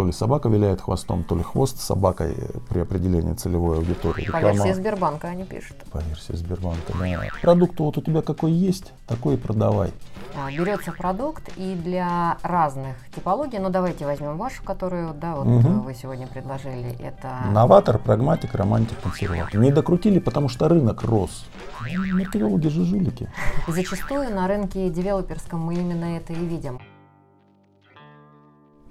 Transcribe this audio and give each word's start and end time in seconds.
то 0.00 0.06
ли 0.06 0.12
собака 0.12 0.48
виляет 0.48 0.80
хвостом, 0.80 1.24
то 1.24 1.36
ли 1.36 1.42
хвост 1.42 1.78
собакой 1.78 2.34
при 2.70 2.80
определении 2.80 3.34
целевой 3.34 3.76
аудитории. 3.76 4.30
По 4.30 4.38
Реклама... 4.38 4.64
версии 4.64 4.72
Сбербанка 4.72 5.28
они 5.28 5.44
пишут. 5.44 5.76
По 5.92 5.98
версии 5.98 6.32
Сбербанка, 6.36 6.94
да. 6.98 7.28
Продукт 7.42 7.78
вот 7.78 7.98
у 7.98 8.00
тебя 8.00 8.22
какой 8.22 8.52
есть, 8.52 8.94
такой 9.06 9.34
и 9.34 9.36
продавай. 9.36 9.92
А, 10.34 10.50
берется 10.50 10.92
продукт 10.92 11.50
и 11.58 11.74
для 11.74 12.38
разных 12.42 12.96
типологий, 13.14 13.58
ну 13.58 13.68
давайте 13.68 14.06
возьмем 14.06 14.38
вашу, 14.38 14.62
которую 14.64 15.12
да, 15.12 15.34
вот 15.34 15.46
угу. 15.46 15.80
вы 15.80 15.92
сегодня 15.92 16.26
предложили. 16.26 16.96
Это 16.98 17.50
новатор, 17.52 17.98
прагматик, 17.98 18.54
романтик, 18.54 18.98
консерватор. 19.02 19.60
Не 19.60 19.70
докрутили, 19.70 20.18
потому 20.18 20.48
что 20.48 20.66
рынок 20.66 21.02
рос. 21.02 21.44
Маркетологи 21.80 22.68
же 22.68 22.86
жулики. 22.86 23.30
Зачастую 23.68 24.34
на 24.34 24.48
рынке 24.48 24.88
девелоперском 24.88 25.60
мы 25.60 25.74
именно 25.74 26.16
это 26.16 26.32
и 26.32 26.36
видим. 26.36 26.80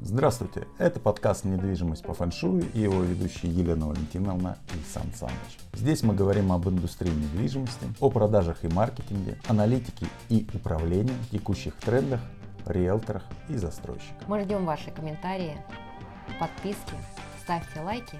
Здравствуйте, 0.02 0.66
это 0.77 0.97
подкаст 0.97 1.43
«Недвижимость 1.43 2.04
по 2.04 2.13
фэншую» 2.13 2.71
и 2.73 2.79
его 2.79 3.02
ведущие 3.02 3.52
Елена 3.52 3.89
Валентиновна 3.89 4.58
и 4.73 4.89
Сан 4.89 5.12
Саныч. 5.13 5.59
Здесь 5.73 6.03
мы 6.03 6.16
говорим 6.16 6.53
об 6.53 6.70
индустрии 6.70 7.12
недвижимости, 7.12 7.85
о 7.99 8.09
продажах 8.09 8.63
и 8.63 8.70
маркетинге, 8.70 9.38
аналитике 9.49 10.08
и 10.30 10.48
управлении, 10.53 11.13
текущих 11.31 11.75
трендах, 11.75 12.22
риэлторах 12.66 13.25
и 13.49 13.58
застройщиках. 13.58 14.25
Мы 14.27 14.41
ждем 14.41 14.66
ваши 14.66 14.89
комментарии, 14.89 15.58
подписки, 16.39 16.94
ставьте 17.44 17.81
лайки 17.81 18.17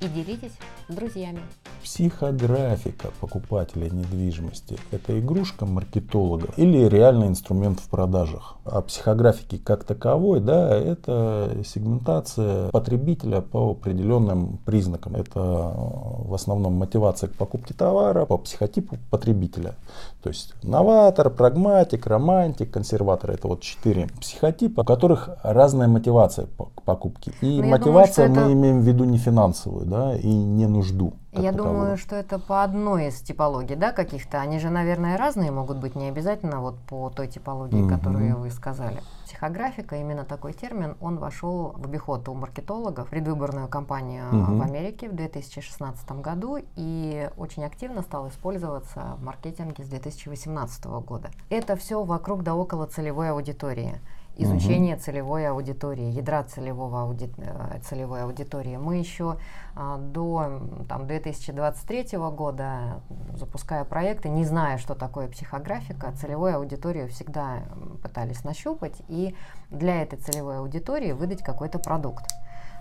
и 0.00 0.08
делитесь 0.08 0.52
с 0.88 0.94
друзьями. 0.94 1.40
Психографика 1.82 3.08
покупателя 3.20 3.88
недвижимости– 3.88 4.76
это 4.90 5.18
игрушка 5.18 5.66
маркетолога 5.66 6.48
или 6.56 6.88
реальный 6.88 7.28
инструмент 7.28 7.80
в 7.80 7.88
продажах. 7.88 8.56
А 8.64 8.82
психографики 8.82 9.56
как 9.56 9.84
таковой, 9.84 10.40
да, 10.40 10.76
это 10.76 11.56
сегментация 11.64 12.68
потребителя 12.70 13.40
по 13.40 13.70
определенным 13.70 14.58
признакам. 14.64 15.14
Это 15.14 15.40
в 15.40 16.34
основном 16.34 16.74
мотивация 16.74 17.28
к 17.28 17.34
покупке 17.34 17.72
товара 17.72 18.26
по 18.26 18.36
психотипу 18.36 18.98
потребителя. 19.10 19.74
То 20.22 20.28
есть 20.30 20.54
новатор, 20.62 21.30
прагматик, 21.30 22.06
романтик, 22.06 22.70
консерватор– 22.70 23.30
это 23.32 23.48
вот 23.48 23.60
четыре 23.60 24.08
психотипа, 24.20 24.80
у 24.80 24.84
которых 24.84 25.30
разная 25.42 25.88
мотивация 25.88 26.46
к 26.46 26.82
покупке. 26.82 27.32
И 27.40 27.62
Но 27.62 27.68
мотивация 27.68 28.26
думаю, 28.26 28.46
мы 28.46 28.50
это... 28.50 28.60
имеем 28.60 28.80
в 28.80 28.84
виду 28.84 29.04
не 29.04 29.18
финансовую, 29.18 29.85
да, 29.86 30.16
и 30.16 30.28
не 30.28 30.66
нужду. 30.66 31.14
Я 31.32 31.52
такового. 31.52 31.74
думаю, 31.74 31.96
что 31.96 32.16
это 32.16 32.38
по 32.38 32.62
одной 32.62 33.08
из 33.08 33.20
типологий, 33.20 33.76
да, 33.76 33.92
каких-то. 33.92 34.40
Они 34.40 34.58
же, 34.58 34.70
наверное, 34.70 35.16
разные 35.16 35.50
могут 35.50 35.78
быть, 35.78 35.94
не 35.94 36.08
обязательно 36.08 36.60
вот 36.60 36.78
по 36.88 37.10
той 37.10 37.28
типологии, 37.28 37.82
угу. 37.82 37.88
которую 37.88 38.38
вы 38.38 38.50
сказали. 38.50 39.02
Психографика, 39.24 39.96
именно 39.96 40.24
такой 40.24 40.52
термин, 40.52 40.96
он 41.00 41.18
вошел 41.18 41.74
в 41.76 41.84
обиход 41.84 42.28
у 42.28 42.34
маркетологов, 42.34 43.08
предвыборную 43.08 43.68
кампанию 43.68 44.28
угу. 44.28 44.56
в 44.56 44.62
Америке 44.62 45.08
в 45.08 45.14
2016 45.14 46.10
году 46.22 46.58
и 46.76 47.30
очень 47.36 47.64
активно 47.64 48.02
стал 48.02 48.28
использоваться 48.28 49.16
в 49.18 49.22
маркетинге 49.22 49.84
с 49.84 49.88
2018 49.88 50.86
года. 50.86 51.30
Это 51.50 51.76
все 51.76 52.02
вокруг 52.02 52.42
да 52.42 52.54
около 52.54 52.86
целевой 52.86 53.30
аудитории 53.30 54.00
изучение 54.36 54.96
угу. 54.96 55.02
целевой 55.02 55.48
аудитории, 55.48 56.10
ядра 56.10 56.42
целевого 56.44 57.02
ауди... 57.02 57.30
Э, 57.38 57.78
целевой 57.88 58.22
аудитории. 58.22 58.76
Мы 58.76 58.96
еще 58.96 59.38
а, 59.74 59.98
до 59.98 60.60
там, 60.88 61.06
2023 61.06 62.18
года, 62.18 63.00
запуская 63.34 63.84
проекты, 63.84 64.28
не 64.28 64.44
зная, 64.44 64.78
что 64.78 64.94
такое 64.94 65.28
психографика, 65.28 66.12
целевую 66.12 66.56
аудиторию 66.56 67.08
всегда 67.08 67.62
пытались 68.02 68.44
нащупать 68.44 69.02
и 69.08 69.34
для 69.70 70.02
этой 70.02 70.18
целевой 70.18 70.58
аудитории 70.58 71.12
выдать 71.12 71.42
какой-то 71.42 71.78
продукт. 71.78 72.24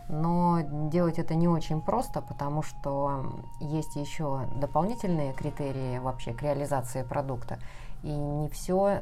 Но 0.08 0.60
делать 0.92 1.18
это 1.18 1.34
не 1.34 1.48
очень 1.48 1.82
просто, 1.82 2.22
потому 2.22 2.62
что 2.62 3.44
есть 3.60 3.96
еще 3.96 4.42
дополнительные 4.56 5.34
критерии 5.34 5.98
вообще 5.98 6.34
к 6.34 6.44
реализации 6.44 7.02
продукта. 7.02 7.58
И 8.06 8.10
не 8.12 8.50
все 8.50 9.02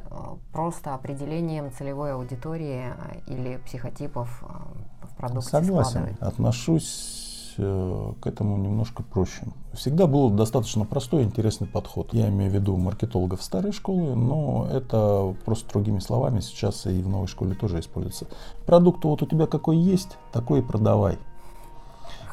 просто 0.50 0.94
определением 0.94 1.70
целевой 1.70 2.14
аудитории 2.14 2.86
э, 2.86 3.20
или 3.26 3.58
психотипов 3.58 4.42
э, 4.42 5.06
в 5.06 5.16
продукте 5.16 5.50
Согласен. 5.50 6.16
Отношусь 6.20 7.20
к 7.56 8.26
этому 8.26 8.56
немножко 8.56 9.04
проще. 9.04 9.44
Всегда 9.74 10.08
был 10.08 10.28
достаточно 10.30 10.84
простой 10.84 11.22
и 11.22 11.24
интересный 11.24 11.68
подход. 11.68 12.12
Я 12.12 12.28
имею 12.28 12.50
в 12.50 12.54
виду 12.54 12.76
маркетологов 12.76 13.44
старой 13.44 13.70
школы, 13.70 14.16
но 14.16 14.66
это 14.72 15.36
просто 15.44 15.70
другими 15.70 16.00
словами 16.00 16.40
сейчас 16.40 16.84
и 16.86 17.00
в 17.00 17.08
новой 17.08 17.28
школе 17.28 17.54
тоже 17.54 17.78
используется. 17.78 18.26
Продукт 18.66 19.04
вот 19.04 19.22
у 19.22 19.26
тебя 19.26 19.46
какой 19.46 19.76
есть, 19.76 20.18
такой 20.32 20.60
и 20.60 20.62
продавай. 20.62 21.16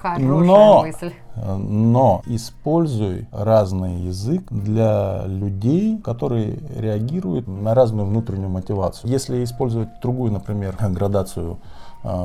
Хорошая 0.02 0.28
но, 0.28 0.82
мысль. 0.82 1.12
Но 1.36 2.22
используй 2.26 3.28
разный 3.32 4.02
язык 4.02 4.44
для 4.50 5.24
людей, 5.28 6.00
которые 6.00 6.58
реагируют 6.76 7.48
на 7.48 7.76
разную 7.76 8.08
внутреннюю 8.08 8.50
мотивацию. 8.50 9.12
Если 9.12 9.44
использовать 9.44 9.90
другую, 10.02 10.32
например, 10.32 10.76
градацию 10.80 11.58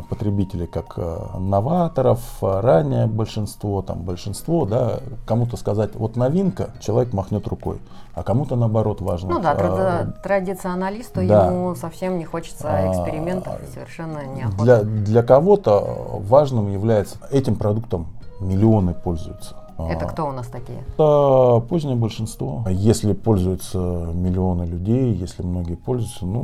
потребителей 0.08 0.66
как 0.66 0.94
а, 0.96 1.38
новаторов, 1.38 2.20
а, 2.40 2.62
ранее 2.62 3.06
большинство, 3.06 3.82
там 3.82 4.02
большинство, 4.02 4.64
да, 4.64 5.00
кому-то 5.26 5.56
сказать, 5.56 5.94
вот 5.94 6.16
новинка, 6.16 6.70
человек 6.80 7.12
махнет 7.12 7.46
рукой, 7.46 7.78
а 8.14 8.22
кому-то 8.22 8.56
наоборот 8.56 9.02
важно. 9.02 9.34
Ну 9.34 9.40
да, 9.40 9.52
а, 9.58 10.06
традиционалисту 10.22 11.26
да. 11.26 11.46
ему 11.46 11.74
совсем 11.74 12.18
не 12.18 12.24
хочется 12.24 12.90
экспериментов, 12.90 13.54
а, 13.54 13.72
совершенно 13.72 14.24
неохота. 14.24 14.62
Для, 14.62 14.82
для 14.82 15.22
кого-то 15.22 16.20
важным 16.20 16.72
является, 16.72 17.18
этим 17.30 17.56
продуктом 17.56 18.06
миллионы 18.40 18.94
пользуются. 18.94 19.56
Это 19.78 20.06
кто 20.06 20.26
у 20.26 20.32
нас 20.32 20.46
такие? 20.46 20.78
Это 20.94 21.62
позднее 21.68 21.96
большинство. 21.96 22.64
Если 22.70 23.12
пользуются 23.12 23.78
миллионы 23.78 24.62
людей, 24.62 25.12
если 25.12 25.42
многие 25.42 25.74
пользуются, 25.74 26.24
ну, 26.24 26.42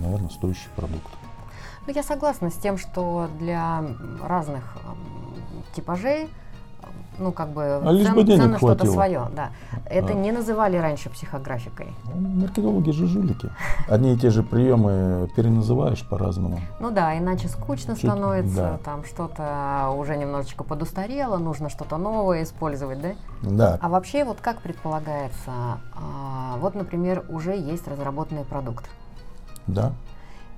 наверное, 0.00 0.30
стоящий 0.30 0.68
продукт. 0.76 1.08
Ну, 1.88 1.94
я 1.94 2.02
согласна 2.02 2.50
с 2.50 2.54
тем, 2.54 2.76
что 2.76 3.28
для 3.38 3.82
разных 4.22 4.76
типажей 5.74 6.28
ну, 7.18 7.32
как 7.32 7.48
бы 7.48 7.62
а 7.62 8.04
цен, 8.04 8.14
бы 8.14 8.24
ценно 8.26 8.58
что-то 8.58 8.86
свое. 8.86 9.28
Да. 9.34 9.50
Это 9.86 10.12
а. 10.12 10.12
не 10.12 10.30
называли 10.30 10.76
раньше 10.76 11.08
психографикой. 11.08 11.88
Ну, 12.14 12.28
маркетологи 12.28 12.90
же 12.90 13.06
жулики. 13.06 13.50
Одни 13.88 14.12
и 14.12 14.18
те 14.18 14.28
же 14.28 14.42
приемы 14.42 15.30
переназываешь 15.34 16.06
по-разному. 16.06 16.60
Ну 16.78 16.90
да, 16.90 17.16
иначе 17.16 17.48
скучно 17.48 17.94
Чуть, 17.94 18.04
становится, 18.04 18.54
да. 18.54 18.78
там 18.84 19.04
что-то 19.04 19.90
уже 19.96 20.18
немножечко 20.18 20.64
подустарело, 20.64 21.38
нужно 21.38 21.70
что-то 21.70 21.96
новое 21.96 22.42
использовать, 22.42 23.00
да? 23.00 23.08
Да. 23.40 23.78
А 23.80 23.88
вообще, 23.88 24.24
вот 24.24 24.42
как 24.42 24.60
предполагается, 24.60 25.80
а, 25.94 26.58
вот, 26.58 26.74
например, 26.74 27.24
уже 27.30 27.56
есть 27.56 27.88
разработанный 27.88 28.44
продукт. 28.44 28.84
Да. 29.66 29.94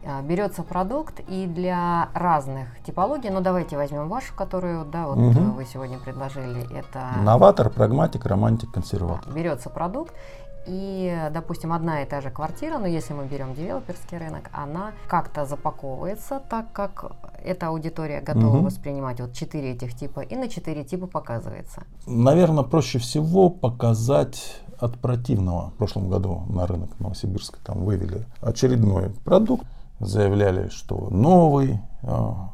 А, 0.04 0.22
берется 0.22 0.62
продукт 0.62 1.20
и 1.28 1.46
для 1.46 2.08
разных 2.14 2.68
типологий, 2.84 3.30
ну 3.30 3.40
давайте 3.40 3.76
возьмем 3.76 4.08
вашу, 4.08 4.34
которую 4.34 4.84
да, 4.86 5.06
вот 5.06 5.18
угу. 5.18 5.40
вы 5.52 5.64
сегодня 5.66 5.98
предложили. 5.98 6.66
Это 6.74 7.10
новатор, 7.22 7.68
прагматик, 7.70 8.24
романтик, 8.24 8.70
консерватор. 8.70 9.32
Берется 9.32 9.68
продукт 9.68 10.14
и, 10.66 11.28
допустим, 11.32 11.72
одна 11.72 12.02
и 12.02 12.06
та 12.06 12.20
же 12.20 12.30
квартира, 12.30 12.78
но 12.78 12.86
если 12.86 13.12
мы 13.12 13.26
берем 13.26 13.54
девелоперский 13.54 14.18
рынок, 14.18 14.50
она 14.52 14.92
как-то 15.08 15.44
запаковывается 15.44 16.40
так, 16.48 16.72
как 16.72 17.12
эта 17.42 17.68
аудитория 17.68 18.20
готова 18.20 18.56
угу. 18.56 18.66
воспринимать 18.66 19.20
вот 19.20 19.32
четыре 19.32 19.72
этих 19.72 19.94
типа, 19.94 20.20
и 20.20 20.36
на 20.36 20.48
четыре 20.48 20.84
типа 20.84 21.06
показывается. 21.06 21.82
Наверное, 22.06 22.64
проще 22.64 22.98
всего 22.98 23.50
показать 23.50 24.60
от 24.78 24.98
противного. 24.98 25.70
В 25.70 25.74
прошлом 25.74 26.08
году 26.08 26.42
на 26.48 26.66
рынок 26.66 26.90
Новосибирска 27.00 27.58
там 27.64 27.84
вывели 27.84 28.24
очередной 28.40 29.10
продукт, 29.10 29.66
заявляли, 30.00 30.68
что 30.68 31.08
новый, 31.10 31.80
а, 32.02 32.50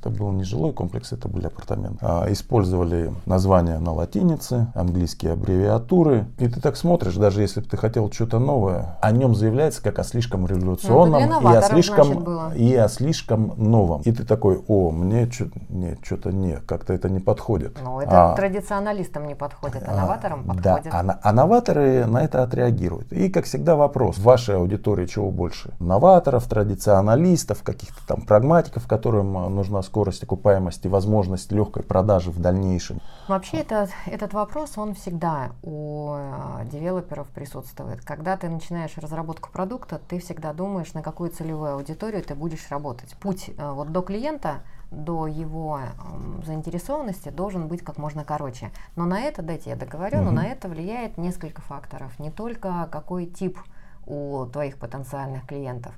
это 0.00 0.10
был 0.10 0.30
не 0.30 0.44
жилой 0.44 0.72
комплекс, 0.72 1.12
это 1.12 1.28
были 1.28 1.46
апартаменты. 1.46 1.98
А, 2.00 2.26
использовали 2.30 3.12
названия 3.26 3.78
на 3.78 3.92
латинице, 3.92 4.68
английские 4.74 5.32
аббревиатуры. 5.32 6.26
И 6.38 6.48
ты 6.48 6.60
так 6.60 6.76
смотришь, 6.76 7.16
даже 7.16 7.40
если 7.40 7.60
бы 7.60 7.66
ты 7.66 7.76
хотел 7.76 8.10
что-то 8.12 8.38
новое, 8.38 8.96
о 9.00 9.10
нем 9.10 9.34
заявляется 9.34 9.82
как 9.82 9.98
о 9.98 10.04
слишком 10.04 10.46
революционном 10.46 11.28
ну, 11.28 11.52
и, 11.52 11.56
о 11.56 11.62
слишком, 11.62 12.52
и 12.54 12.74
о 12.74 12.88
слишком 12.88 13.54
новом. 13.56 14.02
И 14.02 14.12
ты 14.12 14.24
такой, 14.24 14.62
о, 14.68 14.92
мне 14.92 15.28
что-то 15.30 16.30
не, 16.32 16.56
как-то 16.66 16.92
это 16.92 17.08
не 17.08 17.18
подходит. 17.18 17.78
Ну, 17.82 18.00
это 18.00 18.32
а, 18.32 18.36
традиционалистам 18.36 19.26
не 19.26 19.34
подходит, 19.34 19.82
а 19.86 19.96
новаторам 19.96 20.44
подходит. 20.44 20.84
Да, 20.84 20.90
а, 20.92 21.18
а 21.22 21.32
новаторы 21.32 22.06
на 22.06 22.22
это 22.22 22.44
отреагируют. 22.44 23.12
И, 23.12 23.28
как 23.30 23.46
всегда, 23.46 23.74
вопрос, 23.74 24.16
в 24.16 24.22
вашей 24.22 24.56
аудитории 24.56 25.06
чего 25.06 25.32
больше? 25.32 25.74
Новаторов, 25.80 26.44
традиционалистов, 26.44 27.64
каких-то 27.64 28.06
там 28.06 28.20
прагматиков, 28.20 28.86
которым 28.86 29.32
нужна 29.54 29.82
скорость 29.88 30.22
окупаемости, 30.22 30.86
возможность 30.86 31.50
легкой 31.50 31.82
продажи 31.82 32.30
в 32.30 32.38
дальнейшем. 32.38 33.00
Вообще 33.26 33.58
этот, 33.58 33.90
этот 34.06 34.32
вопрос, 34.32 34.78
он 34.78 34.94
всегда 34.94 35.50
у 35.62 36.14
э, 36.16 36.66
девелоперов 36.70 37.28
присутствует. 37.28 38.04
Когда 38.04 38.36
ты 38.36 38.48
начинаешь 38.48 38.96
разработку 38.96 39.50
продукта, 39.50 40.00
ты 40.08 40.20
всегда 40.20 40.52
думаешь, 40.52 40.92
на 40.94 41.02
какую 41.02 41.30
целевую 41.30 41.74
аудиторию 41.74 42.22
ты 42.22 42.34
будешь 42.34 42.70
работать. 42.70 43.16
Путь 43.20 43.50
э, 43.56 43.70
вот 43.72 43.90
до 43.90 44.02
клиента 44.02 44.60
до 44.90 45.26
его 45.26 45.80
э, 45.80 46.46
заинтересованности 46.46 47.30
должен 47.30 47.68
быть 47.68 47.82
как 47.82 47.98
можно 47.98 48.24
короче. 48.24 48.70
Но 48.96 49.04
на 49.04 49.20
это, 49.20 49.42
дайте 49.42 49.70
я 49.70 49.76
договорю, 49.76 50.18
mm-hmm. 50.18 50.24
но 50.24 50.30
на 50.30 50.46
это 50.46 50.68
влияет 50.68 51.18
несколько 51.18 51.60
факторов. 51.62 52.18
Не 52.18 52.30
только 52.30 52.88
какой 52.90 53.26
тип 53.26 53.58
у 54.06 54.46
твоих 54.46 54.78
потенциальных 54.78 55.46
клиентов. 55.46 55.92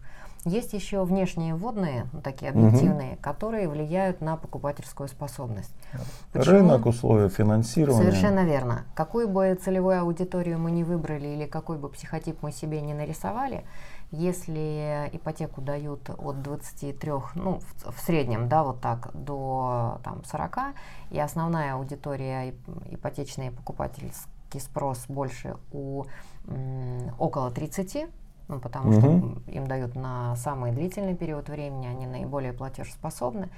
Есть 0.44 0.72
еще 0.72 1.04
внешние 1.04 1.54
вводные, 1.54 2.06
ну, 2.12 2.22
такие 2.22 2.50
объективные, 2.50 3.12
угу. 3.12 3.20
которые 3.20 3.68
влияют 3.68 4.22
на 4.22 4.36
покупательскую 4.36 5.08
способность. 5.08 5.74
Почему? 6.32 6.54
Рынок, 6.54 6.86
условия 6.86 7.28
финансирования. 7.28 8.04
Совершенно 8.04 8.44
верно. 8.44 8.84
Какую 8.94 9.28
бы 9.28 9.58
целевую 9.62 10.00
аудиторию 10.00 10.58
мы 10.58 10.70
не 10.70 10.82
выбрали 10.82 11.28
или 11.28 11.46
какой 11.46 11.76
бы 11.76 11.90
психотип 11.90 12.42
мы 12.42 12.52
себе 12.52 12.80
не 12.80 12.94
нарисовали, 12.94 13.64
если 14.12 15.10
ипотеку 15.12 15.60
дают 15.60 16.08
от 16.10 16.42
23, 16.42 17.12
ну, 17.34 17.60
в, 17.60 17.92
в 17.92 18.00
среднем, 18.00 18.48
да, 18.48 18.64
вот 18.64 18.80
так, 18.80 19.10
до 19.12 20.00
там, 20.02 20.24
40, 20.24 20.58
и 21.10 21.20
основная 21.20 21.74
аудитория 21.74 22.54
ипотечный 22.90 23.50
покупательский 23.50 24.60
спрос 24.60 25.04
больше 25.06 25.56
у 25.70 26.04
м, 26.46 27.14
около 27.18 27.50
30, 27.50 28.06
ну, 28.50 28.58
потому 28.58 28.90
угу. 28.90 29.00
что 29.00 29.50
им 29.52 29.66
дают 29.66 29.94
на 29.94 30.34
самый 30.36 30.72
длительный 30.72 31.14
период 31.14 31.48
времени, 31.48 31.86
они 31.86 32.06
наиболее 32.06 32.52
платежеспособны, 32.52 33.48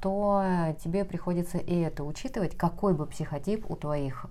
то 0.00 0.42
тебе 0.82 1.04
приходится 1.04 1.58
и 1.58 1.78
это 1.78 2.04
учитывать, 2.04 2.56
какой 2.56 2.94
бы 2.94 3.04
психотип 3.04 3.70
у, 3.70 3.76
твоих, 3.76 4.26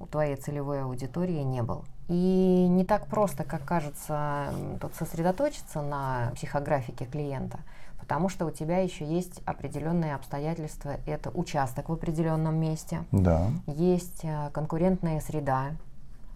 у 0.00 0.06
твоей 0.06 0.36
целевой 0.36 0.82
аудитории 0.82 1.42
не 1.42 1.62
был. 1.62 1.84
И 2.08 2.66
не 2.70 2.84
так 2.86 3.06
просто, 3.06 3.44
как 3.44 3.64
кажется, 3.64 4.50
тут 4.80 4.94
сосредоточиться 4.94 5.82
на 5.82 6.32
психографике 6.34 7.04
клиента, 7.04 7.60
потому 8.00 8.30
что 8.30 8.46
у 8.46 8.50
тебя 8.50 8.78
еще 8.78 9.04
есть 9.04 9.42
определенные 9.44 10.14
обстоятельства. 10.14 10.96
Это 11.06 11.30
участок 11.30 11.90
в 11.90 11.92
определенном 11.92 12.56
месте, 12.56 13.04
да. 13.12 13.48
есть 13.66 14.20
э, 14.22 14.50
конкурентная 14.52 15.20
среда, 15.20 15.72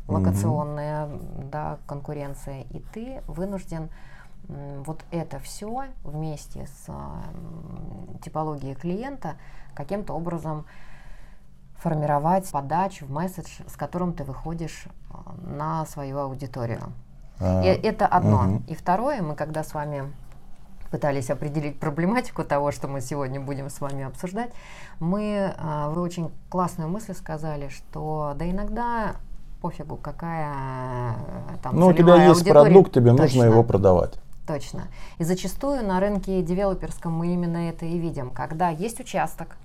локационная 0.08 1.06
угу. 1.06 1.20
да, 1.50 1.78
конкуренция, 1.86 2.62
и 2.70 2.80
ты 2.92 3.22
вынужден 3.26 3.90
вот 4.48 5.04
это 5.10 5.38
все 5.40 5.86
вместе 6.04 6.66
с 6.66 6.90
типологией 8.22 8.74
клиента 8.74 9.34
каким-то 9.74 10.14
образом 10.14 10.64
формировать 11.76 12.50
подачу 12.50 13.06
в 13.06 13.10
месседж, 13.10 13.60
с 13.66 13.76
которым 13.76 14.12
ты 14.12 14.24
выходишь 14.24 14.86
а, 15.10 15.34
на 15.42 15.86
свою 15.86 16.18
аудиторию. 16.18 16.92
А, 17.38 17.62
и 17.62 17.66
это 17.66 18.06
одно. 18.06 18.40
Угу. 18.42 18.62
И 18.66 18.74
второе, 18.74 19.22
мы 19.22 19.36
когда 19.36 19.62
с 19.62 19.74
вами 19.74 20.12
пытались 20.90 21.30
определить 21.30 21.78
проблематику 21.78 22.42
того, 22.42 22.72
что 22.72 22.88
мы 22.88 23.00
сегодня 23.00 23.40
будем 23.40 23.70
с 23.70 23.80
вами 23.80 24.04
обсуждать, 24.04 24.50
мы, 24.98 25.54
а, 25.56 25.90
вы 25.90 26.00
очень 26.00 26.32
классную 26.48 26.88
мысль 26.88 27.14
сказали, 27.14 27.68
что 27.68 28.32
да 28.36 28.50
иногда 28.50 29.16
пофигу, 29.60 29.96
какая 29.96 30.52
э, 30.52 31.56
там 31.62 31.76
Ну, 31.78 31.88
у 31.88 31.92
тебя 31.92 32.16
есть 32.16 32.40
аудитория. 32.40 32.64
продукт, 32.64 32.92
тебе 32.92 33.10
Точно. 33.10 33.22
нужно 33.24 33.42
его 33.44 33.62
продавать. 33.62 34.14
Точно. 34.46 34.88
И 35.18 35.24
зачастую 35.24 35.84
на 35.86 36.00
рынке 36.00 36.42
девелоперском 36.42 37.12
мы 37.12 37.34
именно 37.34 37.68
это 37.68 37.84
и 37.84 37.98
видим, 37.98 38.30
когда 38.30 38.70
есть 38.70 38.98
участок, 39.00 39.56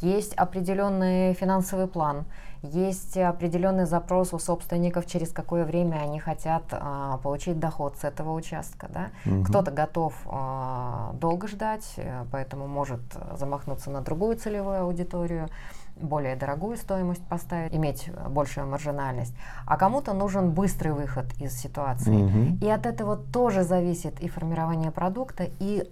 есть 0.00 0.34
определенный 0.34 1.34
финансовый 1.34 1.86
план, 1.86 2.24
есть 2.62 3.16
определенный 3.18 3.84
запрос 3.84 4.32
у 4.32 4.38
собственников, 4.38 5.06
через 5.06 5.30
какое 5.30 5.64
время 5.64 5.96
они 5.96 6.18
хотят 6.18 6.62
а, 6.70 7.18
получить 7.18 7.58
доход 7.58 7.96
с 7.98 8.04
этого 8.04 8.32
участка. 8.32 8.88
Да? 8.88 9.10
Угу. 9.26 9.44
Кто-то 9.44 9.70
готов 9.70 10.14
а, 10.26 11.12
долго 11.14 11.46
ждать, 11.46 11.92
э, 11.96 12.24
поэтому 12.32 12.66
может 12.66 13.02
замахнуться 13.38 13.90
на 13.90 14.00
другую 14.00 14.36
целевую 14.36 14.80
аудиторию 14.80 15.48
более 15.96 16.36
дорогую 16.36 16.76
стоимость 16.76 17.24
поставить, 17.26 17.72
иметь 17.74 18.10
большую 18.28 18.66
маржинальность, 18.66 19.34
а 19.66 19.76
кому-то 19.76 20.12
нужен 20.12 20.50
быстрый 20.50 20.92
выход 20.92 21.26
из 21.38 21.52
ситуации. 21.52 22.22
Угу. 22.22 22.66
И 22.66 22.68
от 22.68 22.86
этого 22.86 23.16
тоже 23.16 23.62
зависит 23.62 24.20
и 24.20 24.28
формирование 24.28 24.90
продукта, 24.90 25.46
и 25.60 25.88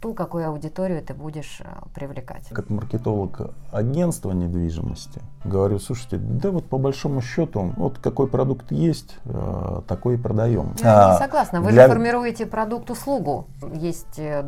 ту, 0.00 0.14
какую 0.14 0.48
аудиторию 0.48 1.02
ты 1.02 1.14
будешь 1.14 1.60
э, 1.60 1.66
привлекать. 1.94 2.48
Как 2.48 2.70
маркетолог 2.70 3.52
агентства 3.70 4.32
недвижимости, 4.32 5.20
говорю, 5.44 5.78
слушайте, 5.78 6.16
да 6.16 6.50
вот 6.50 6.64
по 6.66 6.78
большому 6.78 7.20
счету, 7.20 7.72
вот 7.76 7.98
какой 7.98 8.26
продукт 8.26 8.72
есть, 8.72 9.16
э, 9.24 9.82
такой 9.86 10.14
и 10.14 10.16
продаем. 10.16 10.74
Я 10.78 11.16
а, 11.16 11.18
согласна, 11.18 11.60
вы 11.60 11.72
для... 11.72 11.86
же 11.86 11.92
формируете 11.92 12.46
продукт-услугу. 12.46 13.46
Есть 13.74 14.18
э, 14.18 14.42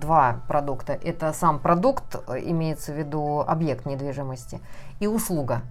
два 0.00 0.40
продукта. 0.48 0.92
Это 0.92 1.32
сам 1.32 1.58
продукт, 1.58 2.16
имеется 2.28 2.92
в 2.92 2.98
виду 2.98 3.40
объект 3.40 3.86
недвижимости, 3.86 4.60
и 5.00 5.06
услуга. 5.06 5.62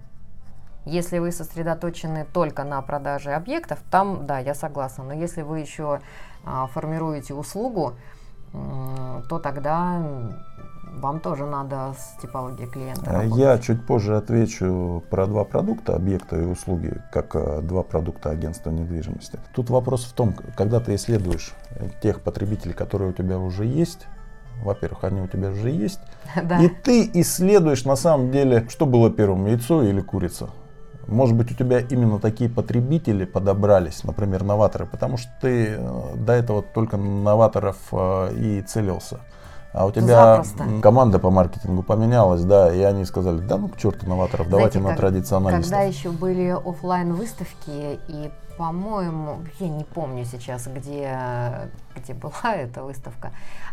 Если 0.86 1.18
вы 1.18 1.32
сосредоточены 1.32 2.26
только 2.30 2.62
на 2.64 2.82
продаже 2.82 3.32
объектов, 3.32 3.78
там, 3.90 4.26
да, 4.26 4.38
я 4.38 4.54
согласна. 4.54 5.04
Но 5.04 5.14
если 5.14 5.40
вы 5.40 5.60
еще 5.60 6.00
а, 6.44 6.66
формируете 6.66 7.32
услугу, 7.32 7.94
то 9.28 9.38
тогда 9.38 10.02
вам 11.00 11.20
тоже 11.20 11.44
надо 11.44 11.94
с 11.98 12.20
типологией 12.20 12.68
клиента 12.68 13.02
а 13.06 13.12
работать. 13.22 13.38
Я 13.38 13.58
чуть 13.58 13.84
позже 13.84 14.16
отвечу 14.16 15.02
про 15.10 15.26
два 15.26 15.44
продукта, 15.44 15.96
объекта 15.96 16.40
и 16.40 16.44
услуги, 16.44 16.94
как 17.12 17.34
э, 17.34 17.60
два 17.62 17.82
продукта 17.82 18.30
агентства 18.30 18.70
недвижимости. 18.70 19.38
Тут 19.54 19.70
вопрос 19.70 20.04
в 20.04 20.12
том, 20.12 20.34
когда 20.56 20.80
ты 20.80 20.94
исследуешь 20.94 21.52
тех 22.02 22.20
потребителей, 22.20 22.74
которые 22.74 23.10
у 23.10 23.12
тебя 23.12 23.38
уже 23.38 23.66
есть, 23.66 24.06
во-первых, 24.62 25.04
они 25.04 25.20
у 25.20 25.26
тебя 25.26 25.50
уже 25.50 25.70
есть, 25.70 26.00
да. 26.42 26.58
и 26.62 26.68
ты 26.68 27.10
исследуешь 27.14 27.84
на 27.84 27.96
самом 27.96 28.30
деле, 28.30 28.66
что 28.68 28.86
было 28.86 29.10
первым, 29.10 29.46
яйцо 29.46 29.82
или 29.82 30.00
курица. 30.00 30.50
Может 31.06 31.36
быть, 31.36 31.50
у 31.50 31.54
тебя 31.54 31.80
именно 31.80 32.18
такие 32.18 32.48
потребители 32.50 33.24
подобрались, 33.24 34.04
например, 34.04 34.42
новаторы, 34.44 34.86
потому 34.86 35.16
что 35.16 35.30
ты 35.40 35.76
э, 35.76 36.16
до 36.16 36.32
этого 36.32 36.62
только 36.62 36.96
новаторов 36.96 37.76
э, 37.92 38.34
и 38.36 38.62
целился. 38.62 39.20
А 39.74 39.86
у 39.86 39.90
тебя 39.90 40.36
Запросто. 40.36 40.64
команда 40.80 41.18
по 41.18 41.30
маркетингу 41.30 41.82
поменялась, 41.82 42.44
да, 42.44 42.72
и 42.72 42.80
они 42.82 43.04
сказали, 43.04 43.38
да 43.38 43.58
ну 43.58 43.68
к 43.68 43.76
черту 43.76 44.08
новаторов, 44.08 44.48
давайте 44.48 44.78
Знаете, 44.78 45.02
на 45.02 45.08
традиционалистов. 45.08 45.72
Когда 45.72 45.82
еще 45.82 46.10
были 46.10 46.56
офлайн 46.64 47.12
выставки 47.12 47.98
и 48.06 48.30
по-моему, 48.56 49.40
я 49.58 49.68
не 49.68 49.84
помню 49.84 50.24
сейчас, 50.24 50.66
где, 50.66 51.70
где 51.96 52.14
была 52.14 52.32
эта 52.54 52.82
выставка. 52.82 53.32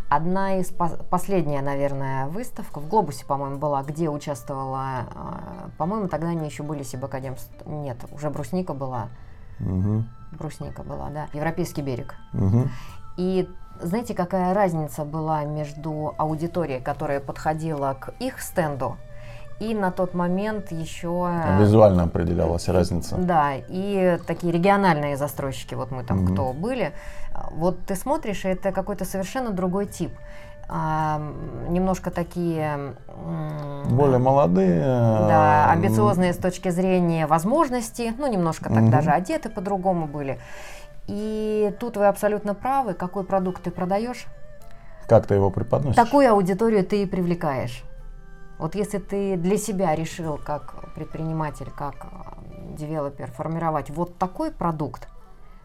Одна 0.09 0.59
из 0.59 0.71
последняя, 1.09 1.61
наверное, 1.61 2.27
выставка 2.27 2.79
в 2.79 2.87
Глобусе, 2.87 3.25
по-моему, 3.25 3.57
была, 3.57 3.83
где 3.83 4.09
участвовала, 4.09 5.05
а, 5.13 5.69
по-моему, 5.77 6.07
тогда 6.07 6.29
они 6.29 6.45
еще 6.45 6.63
были 6.63 6.83
Сибакадем, 6.83 7.35
нет, 7.65 7.97
уже 8.11 8.29
Брусника 8.29 8.73
была. 8.73 9.09
Угу. 9.59 10.03
Брусника 10.33 10.83
была, 10.83 11.09
да. 11.09 11.27
Европейский 11.33 11.81
берег. 11.81 12.15
Угу. 12.33 12.67
И 13.17 13.49
знаете, 13.81 14.13
какая 14.13 14.53
разница 14.53 15.05
была 15.05 15.43
между 15.43 16.13
аудиторией, 16.17 16.81
которая 16.81 17.19
подходила 17.19 17.93
к 17.99 18.13
их 18.19 18.41
стенду, 18.41 18.97
и 19.61 19.75
на 19.75 19.91
тот 19.91 20.15
момент 20.15 20.71
еще... 20.71 21.29
Визуально 21.59 22.03
определялась 22.03 22.67
разница. 22.67 23.15
Да, 23.17 23.53
и 23.55 24.17
такие 24.25 24.51
региональные 24.51 25.17
застройщики, 25.17 25.75
вот 25.75 25.91
мы 25.91 26.03
там 26.03 26.25
mm 26.25 26.31
кто 26.31 26.53
были, 26.53 26.93
вот 27.51 27.79
ты 27.85 27.95
смотришь, 27.95 28.45
и 28.45 28.49
это 28.49 28.71
какой-то 28.71 29.05
совершенно 29.05 29.51
другой 29.51 29.85
тип. 29.85 30.11
А, 30.67 31.21
немножко 31.69 32.09
такие... 32.09 32.95
Более 33.89 34.17
молодые. 34.17 34.81
Да, 34.81 35.69
амбициозные 35.71 36.33
с 36.33 36.37
точки 36.37 36.69
зрения 36.69 37.27
возможностей, 37.27 38.13
ну, 38.17 38.27
немножко 38.27 38.69
так 38.69 38.83
mm 38.83 38.89
даже 38.89 39.11
одеты 39.11 39.49
по-другому 39.49 40.07
были. 40.07 40.39
И 41.07 41.75
тут 41.79 41.97
вы 41.97 42.07
абсолютно 42.07 42.55
правы, 42.55 42.93
какой 42.95 43.25
продукт 43.25 43.61
ты 43.61 43.69
продаешь. 43.69 44.25
Как 45.07 45.27
ты 45.27 45.35
его 45.35 45.51
преподносишь? 45.51 45.95
Такую 45.95 46.31
аудиторию 46.31 46.83
ты 46.83 47.03
и 47.03 47.05
привлекаешь. 47.05 47.83
Вот 48.61 48.75
если 48.75 48.99
ты 48.99 49.37
для 49.37 49.57
себя 49.57 49.95
решил 49.95 50.37
как 50.37 50.93
предприниматель, 50.93 51.71
как 51.75 51.95
э, 51.95 52.77
девелопер 52.77 53.31
формировать 53.31 53.89
вот 53.89 54.19
такой 54.19 54.51
продукт, 54.51 55.07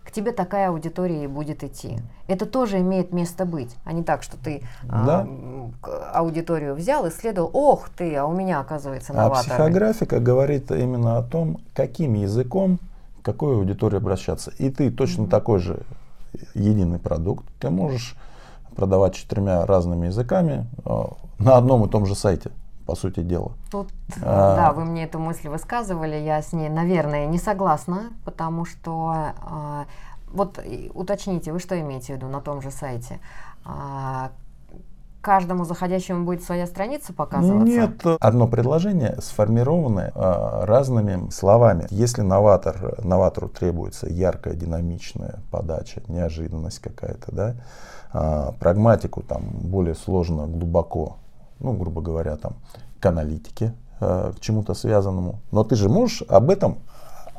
к 0.02 0.10
тебе 0.10 0.32
такая 0.32 0.70
аудитория 0.70 1.24
и 1.24 1.26
будет 1.26 1.62
идти. 1.62 1.98
Это 2.26 2.46
тоже 2.46 2.78
имеет 2.78 3.12
место 3.12 3.44
быть, 3.44 3.76
а 3.84 3.92
не 3.92 4.02
так, 4.02 4.22
что 4.22 4.38
ты 4.38 4.62
да. 4.82 5.26
а, 5.82 6.20
аудиторию 6.20 6.74
взял, 6.74 7.06
исследовал, 7.06 7.50
ох 7.52 7.90
ты, 7.90 8.14
а 8.14 8.24
у 8.24 8.32
меня 8.32 8.60
оказывается 8.60 9.12
новаторы. 9.12 9.40
А 9.40 9.56
психографика 9.56 10.18
говорит 10.18 10.70
именно 10.70 11.18
о 11.18 11.22
том, 11.22 11.58
каким 11.74 12.14
языком 12.14 12.78
к 13.20 13.26
какой 13.26 13.56
аудитории 13.56 13.98
обращаться. 13.98 14.52
И 14.56 14.70
ты 14.70 14.90
точно 14.90 15.24
mm-hmm. 15.24 15.28
такой 15.28 15.58
же 15.58 15.82
единый 16.54 16.98
продукт, 16.98 17.44
ты 17.60 17.68
можешь 17.68 18.16
продавать 18.74 19.16
четырьмя 19.16 19.66
разными 19.66 20.06
языками 20.06 20.66
э, 20.86 21.04
на 21.40 21.58
одном 21.58 21.84
и 21.84 21.90
том 21.90 22.06
же 22.06 22.14
сайте 22.14 22.52
по 22.86 22.94
сути 22.94 23.20
дела. 23.20 23.52
Тут, 23.70 23.88
а, 24.22 24.56
да, 24.56 24.72
вы 24.72 24.84
мне 24.84 25.04
эту 25.04 25.18
мысль 25.18 25.48
высказывали, 25.48 26.16
я 26.16 26.40
с 26.40 26.52
ней, 26.52 26.68
наверное, 26.68 27.26
не 27.26 27.38
согласна, 27.38 28.12
потому 28.24 28.64
что, 28.64 29.12
а, 29.42 29.86
вот 30.28 30.60
уточните, 30.94 31.52
вы 31.52 31.58
что 31.58 31.78
имеете 31.80 32.14
в 32.14 32.16
виду 32.16 32.28
на 32.28 32.40
том 32.40 32.62
же 32.62 32.70
сайте? 32.70 33.18
А, 33.64 34.30
каждому 35.26 35.64
заходящему 35.64 36.24
будет 36.24 36.44
своя 36.44 36.66
страница 36.66 37.12
показываться? 37.12 37.66
Нет, 37.66 38.00
одно 38.20 38.46
предложение 38.46 39.16
сформировано 39.20 40.12
а, 40.14 40.64
разными 40.66 41.30
словами. 41.30 41.88
Если 41.90 42.22
новатор, 42.22 42.94
новатору 43.04 43.48
требуется 43.48 44.08
яркая, 44.08 44.54
динамичная 44.54 45.40
подача, 45.50 46.00
неожиданность 46.06 46.78
какая-то, 46.78 47.34
да, 47.34 47.54
а, 48.12 48.52
прагматику 48.60 49.22
там 49.22 49.42
более 49.42 49.96
сложно, 49.96 50.46
глубоко, 50.46 51.16
ну, 51.58 51.72
грубо 51.72 52.00
говоря, 52.00 52.36
там, 52.36 52.52
к 53.00 53.06
аналитике, 53.06 53.74
а, 54.00 54.32
к 54.32 54.40
чему-то 54.40 54.74
связанному. 54.74 55.40
Но 55.52 55.64
ты 55.64 55.76
же 55.76 55.88
можешь 55.88 56.22
об 56.28 56.50
этом 56.50 56.78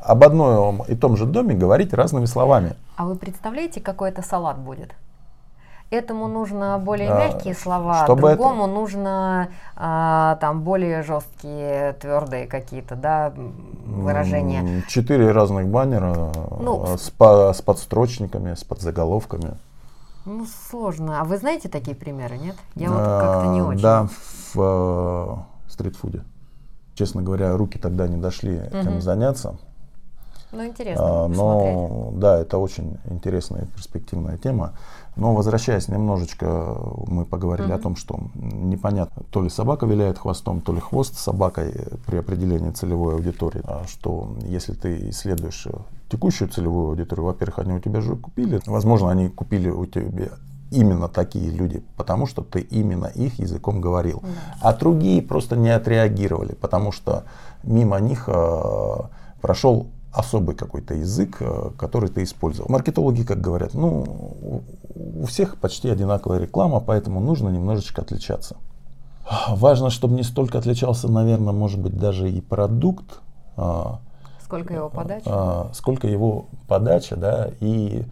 об 0.02 0.22
одном 0.22 0.82
и 0.86 0.94
том 0.94 1.16
же 1.16 1.26
доме 1.26 1.54
говорить 1.54 1.92
разными 1.92 2.26
словами. 2.26 2.76
А 2.96 3.04
вы 3.04 3.16
представляете, 3.16 3.80
какой 3.80 4.10
это 4.10 4.22
салат 4.22 4.58
будет? 4.58 4.94
Этому 5.90 6.28
нужно 6.28 6.78
более 6.78 7.08
мягкие 7.08 7.54
слова, 7.54 8.04
чтобы 8.04 8.28
другому 8.28 8.64
это... 8.64 8.72
нужно 8.74 9.48
а, 9.74 10.36
там 10.36 10.60
более 10.60 11.02
жесткие, 11.02 11.94
твердые 11.94 12.46
какие-то, 12.46 12.94
да, 12.94 13.32
выражения. 13.86 14.82
Четыре 14.86 15.30
разных 15.30 15.66
баннера 15.68 16.30
ну, 16.60 16.98
с, 16.98 17.08
по, 17.08 17.54
с 17.54 17.62
подстрочниками, 17.62 18.52
с 18.52 18.64
подзаголовками. 18.64 19.56
Ну, 20.28 20.46
сложно. 20.68 21.20
А 21.20 21.24
вы 21.24 21.38
знаете 21.38 21.70
такие 21.70 21.96
примеры, 21.96 22.36
нет? 22.36 22.54
Я 22.74 22.90
вот 22.90 22.98
как-то 22.98 23.50
не 23.54 23.62
очень. 23.62 23.80
Да, 23.80 24.08
в 24.52 24.60
э, 25.66 25.70
стритфуде. 25.70 26.22
Честно 26.94 27.22
говоря, 27.22 27.56
руки 27.56 27.78
тогда 27.78 28.06
не 28.06 28.18
дошли 28.18 28.56
этим 28.56 29.00
заняться. 29.00 29.56
Ну, 30.52 30.66
интересно. 30.66 31.24
А, 31.24 31.28
но, 31.28 32.10
да, 32.14 32.38
это 32.38 32.58
очень 32.58 32.98
интересная 33.10 33.62
и 33.62 33.66
перспективная 33.66 34.36
тема. 34.36 34.74
Но 35.16 35.34
возвращаясь 35.34 35.88
немножечко, 35.88 36.76
мы 37.06 37.24
поговорили 37.24 37.70
mm-hmm. 37.70 37.74
о 37.74 37.82
том, 37.82 37.96
что 37.96 38.20
непонятно, 38.34 39.22
то 39.30 39.42
ли 39.42 39.48
собака 39.48 39.86
виляет 39.86 40.18
хвостом, 40.18 40.60
то 40.60 40.74
ли 40.74 40.80
хвост 40.80 41.18
собакой 41.18 41.72
при 42.06 42.18
определении 42.18 42.70
целевой 42.70 43.14
аудитории. 43.14 43.62
А 43.64 43.84
что 43.86 44.36
если 44.42 44.74
ты 44.74 45.08
исследуешь 45.10 45.66
текущую 46.10 46.48
целевую 46.48 46.90
аудиторию, 46.90 47.26
во-первых, 47.26 47.58
они 47.60 47.72
у 47.74 47.80
тебя 47.80 48.00
же 48.00 48.16
купили, 48.16 48.60
возможно, 48.66 49.10
они 49.10 49.28
купили 49.28 49.68
у 49.68 49.86
тебя 49.86 50.30
именно 50.70 51.08
такие 51.08 51.50
люди, 51.50 51.82
потому 51.96 52.26
что 52.26 52.42
ты 52.42 52.60
именно 52.60 53.06
их 53.06 53.38
языком 53.38 53.80
говорил. 53.80 54.22
А 54.60 54.74
другие 54.74 55.22
просто 55.22 55.56
не 55.56 55.70
отреагировали, 55.70 56.54
потому 56.54 56.92
что 56.92 57.24
мимо 57.62 57.98
них 58.00 58.24
э, 58.26 58.94
прошел 59.40 59.88
особый 60.12 60.54
какой-то 60.54 60.94
язык, 60.94 61.36
э, 61.40 61.70
который 61.78 62.10
ты 62.10 62.22
использовал. 62.22 62.70
Маркетологи, 62.70 63.22
как 63.22 63.40
говорят, 63.40 63.74
ну, 63.74 64.62
у 64.94 65.26
всех 65.26 65.56
почти 65.58 65.88
одинаковая 65.88 66.38
реклама, 66.40 66.80
поэтому 66.80 67.20
нужно 67.20 67.48
немножечко 67.48 68.02
отличаться. 68.02 68.56
Важно, 69.48 69.90
чтобы 69.90 70.14
не 70.14 70.22
столько 70.22 70.58
отличался, 70.58 71.08
наверное, 71.08 71.52
может 71.52 71.80
быть, 71.80 71.96
даже 71.96 72.30
и 72.30 72.40
продукт. 72.40 73.20
А, 73.56 74.00
сколько 74.48 74.72
его 74.72 74.88
подача? 74.88 75.24
А, 75.26 75.70
сколько 75.74 76.08
его 76.08 76.46
подача, 76.66 77.16
да, 77.16 77.50
и 77.60 78.02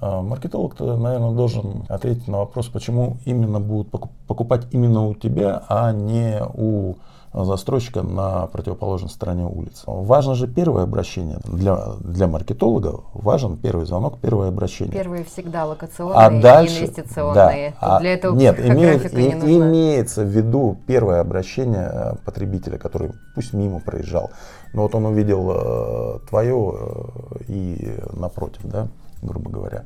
а, 0.00 0.22
маркетолог-то, 0.22 0.96
наверное, 0.96 1.32
должен 1.32 1.84
ответить 1.88 2.28
на 2.28 2.38
вопрос, 2.38 2.68
почему 2.68 3.16
именно 3.24 3.58
будут 3.58 3.90
покупать 4.28 4.68
именно 4.70 5.08
у 5.08 5.14
тебя, 5.14 5.64
а 5.68 5.92
не 5.92 6.40
у 6.54 6.94
застройщика 7.34 8.02
на 8.02 8.46
противоположной 8.46 9.10
стороне 9.10 9.44
улицы. 9.44 9.84
Важно 9.86 10.34
же 10.34 10.46
первое 10.46 10.84
обращение. 10.84 11.38
Для, 11.44 11.94
для 12.00 12.26
маркетолога 12.26 13.00
важен 13.14 13.56
первый 13.56 13.86
звонок, 13.86 14.18
первое 14.20 14.48
обращение. 14.48 14.92
Первые 14.92 15.24
всегда 15.24 15.64
локационные 15.64 16.18
а 16.18 16.42
дальше, 16.42 16.84
инвестиционные. 16.84 17.74
Да, 17.80 17.96
а, 17.96 18.00
для 18.00 18.14
этого 18.14 18.36
нет, 18.36 18.58
имеет, 18.64 19.12
не 19.12 19.34
нужна. 19.34 19.68
имеется 19.68 20.22
в 20.22 20.28
виду 20.28 20.78
первое 20.86 21.20
обращение 21.20 21.90
э, 21.90 22.14
потребителя, 22.24 22.76
который 22.78 23.12
пусть 23.34 23.54
мимо 23.54 23.80
проезжал, 23.80 24.30
но 24.74 24.82
вот 24.82 24.94
он 24.94 25.06
увидел 25.06 25.50
э, 25.50 26.18
твое 26.28 26.74
э, 26.74 27.44
и 27.48 27.98
напротив, 28.12 28.60
да, 28.64 28.88
грубо 29.22 29.50
говоря. 29.50 29.84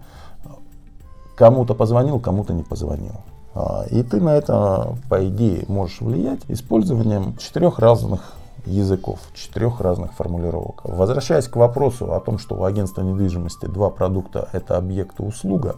Кому-то 1.36 1.74
позвонил, 1.74 2.18
кому-то 2.18 2.54
не 2.54 2.62
позвонил. 2.62 3.20
А, 3.56 3.86
и 3.90 4.02
ты 4.02 4.20
на 4.20 4.36
это, 4.36 4.94
по 5.08 5.26
идее, 5.26 5.64
можешь 5.68 6.02
влиять 6.02 6.40
использованием 6.48 7.36
четырех 7.38 7.78
разных 7.78 8.34
языков, 8.66 9.18
четырех 9.34 9.80
разных 9.80 10.12
формулировок. 10.12 10.82
Возвращаясь 10.84 11.48
к 11.48 11.56
вопросу 11.56 12.12
о 12.12 12.20
том, 12.20 12.38
что 12.38 12.56
у 12.56 12.64
агентства 12.64 13.00
недвижимости 13.00 13.64
два 13.64 13.88
продукта– 13.88 14.50
это 14.52 14.76
объект 14.76 15.20
и 15.20 15.22
услуга, 15.22 15.76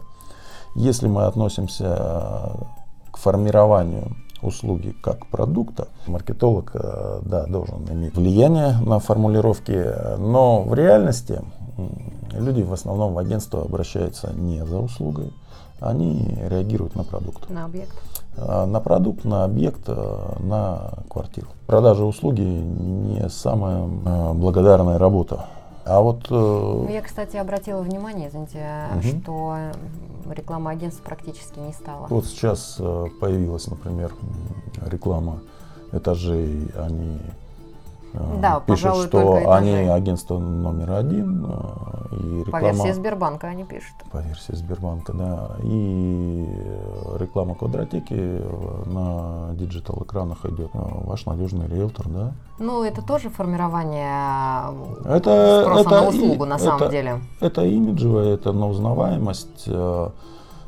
если 0.75 1.07
мы 1.07 1.27
относимся 1.27 2.53
к 3.13 3.17
формированию 3.17 4.17
услуги 4.43 4.95
как 5.01 5.27
продукта, 5.27 5.89
маркетолог 6.07 6.73
э, 6.75 7.21
да, 7.23 7.47
должен 7.47 7.87
иметь 7.91 8.17
влияние 8.17 8.77
на 8.85 8.99
формулировки, 8.99 9.87
но 10.19 10.63
в 10.63 10.75
реальности 10.75 11.43
люди 12.33 12.63
в 12.63 12.73
основном 12.73 13.15
в 13.15 13.19
агентство 13.19 13.63
обращаются 13.63 14.33
не 14.33 14.65
за 14.65 14.79
услугой, 14.79 15.33
они 15.81 16.39
реагируют 16.49 16.95
на 16.95 17.05
продукт. 17.05 17.49
На 17.51 17.65
объект. 17.65 17.95
А, 18.37 18.67
на 18.67 18.81
продукт, 18.81 19.25
на 19.25 19.45
объект, 19.45 19.83
а, 19.87 20.37
на 20.41 21.05
квартиру. 21.09 21.49
Продажа 21.67 22.05
услуги 22.05 22.43
не 22.43 23.29
самая 23.29 23.89
а, 24.07 24.35
благодарная 24.35 24.99
работа. 24.99 25.47
А 25.85 26.01
вот... 26.03 26.27
Э, 26.31 26.35
ну, 26.35 26.89
Я, 26.91 27.01
кстати, 27.01 27.39
обратила 27.39 27.81
внимание, 27.81 28.29
извините, 28.29 28.63
угу. 28.95 29.03
что 29.03 29.57
реклама 30.31 30.73
агентств 30.73 31.03
практически 31.03 31.59
не 31.59 31.73
стало. 31.73 32.07
Вот 32.11 32.27
сейчас 32.27 32.77
э, 32.79 33.07
появилась, 33.19 33.69
например, 33.69 34.15
реклама 34.85 35.41
этажей, 35.93 36.69
они 36.77 37.19
да, 38.13 38.61
пишут, 38.61 38.67
пожалуй, 38.67 39.07
что 39.07 39.53
они 39.53 39.73
агентство 39.73 40.39
номер 40.39 40.93
один. 40.93 41.47
Э, 41.47 42.15
и 42.17 42.39
реклама, 42.45 42.51
по 42.51 42.65
версии 42.65 42.93
Сбербанка 42.93 43.47
они 43.49 43.65
пишут. 43.65 43.95
По 44.11 44.19
версии 44.19 44.55
Сбербанка, 44.55 45.13
да. 45.13 45.57
И 45.63 46.47
реклама 47.19 47.55
квадратики 47.55 48.43
на 48.87 49.55
digital 49.55 50.03
экранах 50.03 50.45
идет. 50.47 50.71
Э, 50.75 50.79
ваш 51.05 51.27
надежный 51.27 51.69
риэлтор, 51.69 52.09
да? 52.09 52.33
Ну, 52.59 52.83
это 52.83 53.03
тоже 53.03 53.29
формирование 53.29 54.73
это, 55.05 55.63
спроса 55.63 55.81
это, 55.81 55.91
на 55.91 56.09
услугу, 56.09 56.45
на 56.45 56.59
самом 56.59 56.83
это, 56.83 56.91
деле. 56.91 57.21
Это 57.41 57.65
имиджевая, 57.65 58.35
это 58.35 58.53
на 58.53 58.69
узнаваемость. 58.69 59.69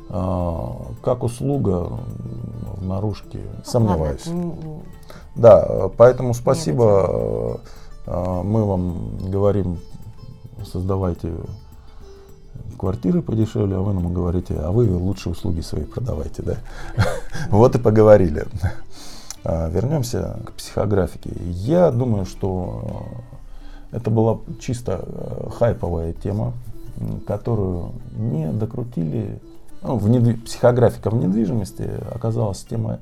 Как 0.09 1.23
услуга 1.23 1.87
в 2.81 2.85
наружке, 2.85 3.39
сомневаюсь. 3.63 4.27
Ладно, 4.27 4.83
да, 5.35 5.89
поэтому 5.97 6.33
спасибо. 6.33 7.59
Э, 8.05 8.41
мы 8.43 8.65
вам 8.65 9.29
говорим, 9.29 9.79
создавайте 10.65 11.33
квартиры 12.77 13.21
подешевле, 13.21 13.75
а 13.75 13.79
вы 13.79 13.93
нам 13.93 14.13
говорите, 14.13 14.55
а 14.57 14.71
вы 14.71 14.89
лучше 14.89 15.29
услуги 15.29 15.61
свои 15.61 15.83
продавайте, 15.83 16.41
да? 16.41 16.57
Вот 17.49 17.75
и 17.75 17.79
поговорили. 17.79 18.45
А, 19.43 19.69
вернемся 19.69 20.39
к 20.45 20.53
психографике. 20.53 21.31
Я 21.45 21.91
думаю, 21.91 22.25
что 22.25 23.05
это 23.91 24.09
была 24.09 24.39
чисто 24.59 25.05
э, 25.05 25.49
хайповая 25.57 26.13
тема, 26.13 26.53
которую 27.27 27.91
не 28.15 28.51
докрутили. 28.51 29.39
Ну, 29.81 29.97
в 29.97 30.09
недвиж... 30.09 30.43
Психографика 30.43 31.09
в 31.09 31.15
недвижимости 31.15 31.89
оказалась 32.11 32.63
темой 32.63 32.97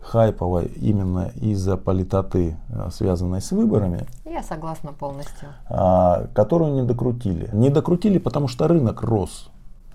хайповой 0.00 0.66
именно 0.66 1.30
из-за 1.36 1.76
политоты, 1.76 2.56
э, 2.68 2.90
связанной 2.90 3.40
с 3.40 3.52
выборами. 3.52 4.06
Я 4.24 4.42
согласна 4.42 4.92
полностью. 4.92 5.48
А, 5.68 6.26
которую 6.34 6.72
не 6.72 6.82
докрутили. 6.82 7.50
Не 7.52 7.70
докрутили, 7.70 8.18
потому 8.18 8.48
что 8.48 8.68
рынок 8.68 9.02
рос. 9.02 9.50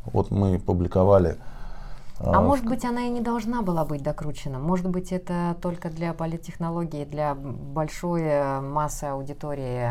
Вот 0.05 0.31
мы 0.31 0.59
публиковали. 0.59 1.37
А, 2.19 2.37
а 2.37 2.41
может 2.41 2.65
быть, 2.65 2.85
она 2.85 3.01
и 3.01 3.09
не 3.09 3.21
должна 3.21 3.61
была 3.61 3.83
быть 3.83 4.03
докручена. 4.03 4.59
Может 4.59 4.87
быть, 4.89 5.11
это 5.11 5.55
только 5.61 5.89
для 5.89 6.13
политтехнологии, 6.13 7.03
для 7.05 7.35
большой 7.35 8.21
э, 8.21 8.61
массы 8.61 9.05
аудитории 9.05 9.89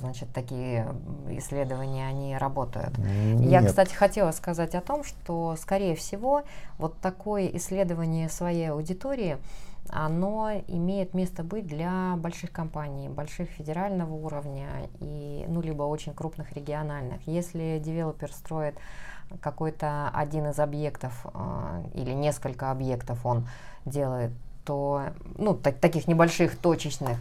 значит, 0.00 0.28
такие 0.32 0.88
исследования, 1.30 2.06
они 2.06 2.36
работают. 2.36 2.96
Нет. 2.98 3.50
Я, 3.50 3.62
кстати, 3.62 3.94
хотела 3.94 4.30
сказать 4.32 4.74
о 4.74 4.80
том, 4.80 5.04
что, 5.04 5.56
скорее 5.60 5.94
всего, 5.94 6.42
вот 6.78 6.96
такое 6.98 7.46
исследование 7.48 8.28
своей 8.28 8.70
аудитории, 8.70 9.38
оно 9.90 10.50
имеет 10.66 11.14
место 11.14 11.42
быть 11.42 11.66
для 11.66 12.14
больших 12.16 12.52
компаний, 12.52 13.08
больших 13.08 13.48
федерального 13.50 14.12
уровня 14.12 14.68
и, 15.00 15.44
ну, 15.48 15.60
либо 15.60 15.84
очень 15.84 16.12
крупных 16.12 16.52
региональных. 16.52 17.26
Если 17.26 17.80
девелопер 17.82 18.32
строит 18.32 18.74
какой-то 19.40 20.10
один 20.12 20.48
из 20.48 20.58
объектов 20.58 21.26
э, 21.32 21.84
или 21.94 22.12
несколько 22.12 22.70
объектов 22.70 23.24
он 23.24 23.46
делает, 23.84 24.32
то, 24.64 25.04
ну, 25.36 25.54
так, 25.54 25.78
таких 25.78 26.08
небольших 26.08 26.56
точечных, 26.56 27.18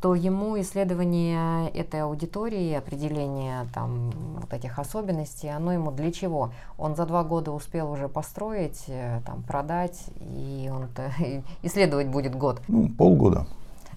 то 0.00 0.14
ему 0.14 0.58
исследование 0.60 1.68
этой 1.70 2.02
аудитории, 2.02 2.72
определение 2.72 3.66
там 3.74 4.10
вот 4.40 4.52
этих 4.52 4.78
особенностей, 4.78 5.48
оно 5.48 5.72
ему 5.72 5.90
для 5.90 6.10
чего? 6.10 6.52
Он 6.78 6.96
за 6.96 7.04
два 7.04 7.22
года 7.22 7.52
успел 7.52 7.90
уже 7.90 8.08
построить, 8.08 8.84
э, 8.88 9.20
там, 9.26 9.42
продать, 9.42 10.04
и 10.20 10.70
он-то 10.72 11.12
исследовать 11.62 12.08
будет 12.08 12.34
год. 12.34 12.62
Ну, 12.68 12.88
полгода. 12.88 13.46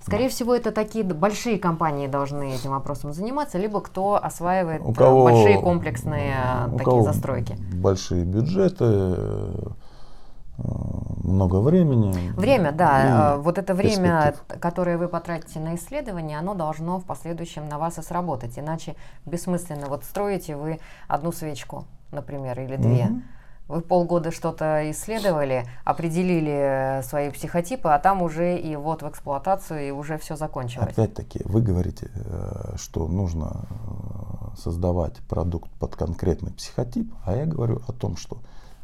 Скорее 0.01 0.27
всего, 0.27 0.53
это 0.53 0.73
такие 0.73 1.05
большие 1.05 1.57
компании 1.57 2.07
должны 2.07 2.53
этим 2.53 2.71
вопросом 2.71 3.13
заниматься, 3.13 3.57
либо 3.57 3.79
кто 3.79 4.21
осваивает 4.21 4.81
у 4.83 4.91
кого, 4.91 5.23
большие 5.23 5.61
комплексные 5.61 6.35
у 6.67 6.71
такие 6.71 6.83
кого 6.83 7.03
застройки. 7.03 7.57
Большие 7.73 8.25
бюджеты, 8.25 9.15
много 10.57 11.59
времени. 11.61 12.31
Время, 12.35 12.71
да. 12.71 13.37
Вот 13.37 13.57
это 13.57 13.73
время, 13.73 14.35
которое 14.47 14.97
вы 14.97 15.07
потратите 15.07 15.59
на 15.59 15.75
исследование, 15.75 16.37
оно 16.37 16.53
должно 16.53 16.99
в 16.99 17.05
последующем 17.05 17.67
на 17.67 17.77
вас 17.77 17.97
и 17.97 18.01
сработать. 18.01 18.57
Иначе 18.59 18.95
бессмысленно. 19.25 19.87
Вот 19.87 20.03
строите 20.03 20.55
вы 20.55 20.79
одну 21.07 21.31
свечку, 21.31 21.85
например, 22.11 22.59
или 22.59 22.75
две. 22.75 23.05
Угу. 23.05 23.21
Вы 23.69 23.81
полгода 23.81 24.31
что-то 24.31 24.91
исследовали, 24.91 25.65
определили 25.85 27.01
свои 27.03 27.31
психотипы, 27.31 27.89
а 27.89 27.97
там 27.97 28.21
уже 28.21 28.57
и 28.57 28.75
вот 28.75 29.01
в 29.01 29.09
эксплуатацию, 29.09 29.87
и 29.87 29.91
уже 29.91 30.17
все 30.17 30.35
закончилось. 30.35 30.91
Опять-таки, 30.91 31.41
вы 31.45 31.61
говорите, 31.61 32.11
э, 32.13 32.75
что 32.75 33.07
нужно 33.07 33.65
э, 33.69 34.57
создавать 34.57 35.15
продукт 35.29 35.71
под 35.79 35.95
конкретный 35.95 36.51
психотип, 36.51 37.13
а 37.23 37.37
я 37.37 37.45
говорю 37.45 37.81
о 37.87 37.93
том, 37.93 38.17
что 38.17 38.39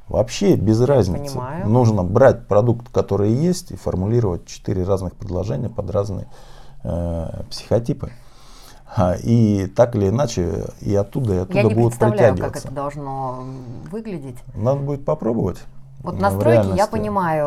Вообще 0.10 0.56
без 0.56 0.82
разницы. 0.82 1.36
Понимаю. 1.36 1.70
Нужно 1.70 2.04
брать 2.04 2.48
продукт, 2.48 2.90
который 2.92 3.32
есть, 3.32 3.72
и 3.72 3.76
формулировать 3.76 4.46
четыре 4.48 4.84
разных 4.84 5.14
предложения 5.16 5.70
под 5.70 5.92
разные 5.92 6.28
э, 6.84 7.44
психотипы. 7.50 8.12
А, 8.96 9.14
и 9.14 9.68
так 9.68 9.96
или 9.96 10.10
иначе, 10.10 10.66
и 10.82 10.96
оттуда, 10.96 11.34
и 11.36 11.38
оттуда 11.38 11.58
Я 11.60 11.64
не 11.64 11.76
будут 11.76 11.92
представляю, 11.92 12.34
притягиваться. 12.34 12.54
как 12.54 12.66
это 12.66 12.74
должно 12.74 13.44
выглядеть. 13.92 14.38
Надо 14.56 14.80
будет 14.82 15.06
попробовать. 15.06 15.60
Вот 16.02 16.20
настройки, 16.20 16.76
я 16.76 16.88
понимаю, 16.88 17.46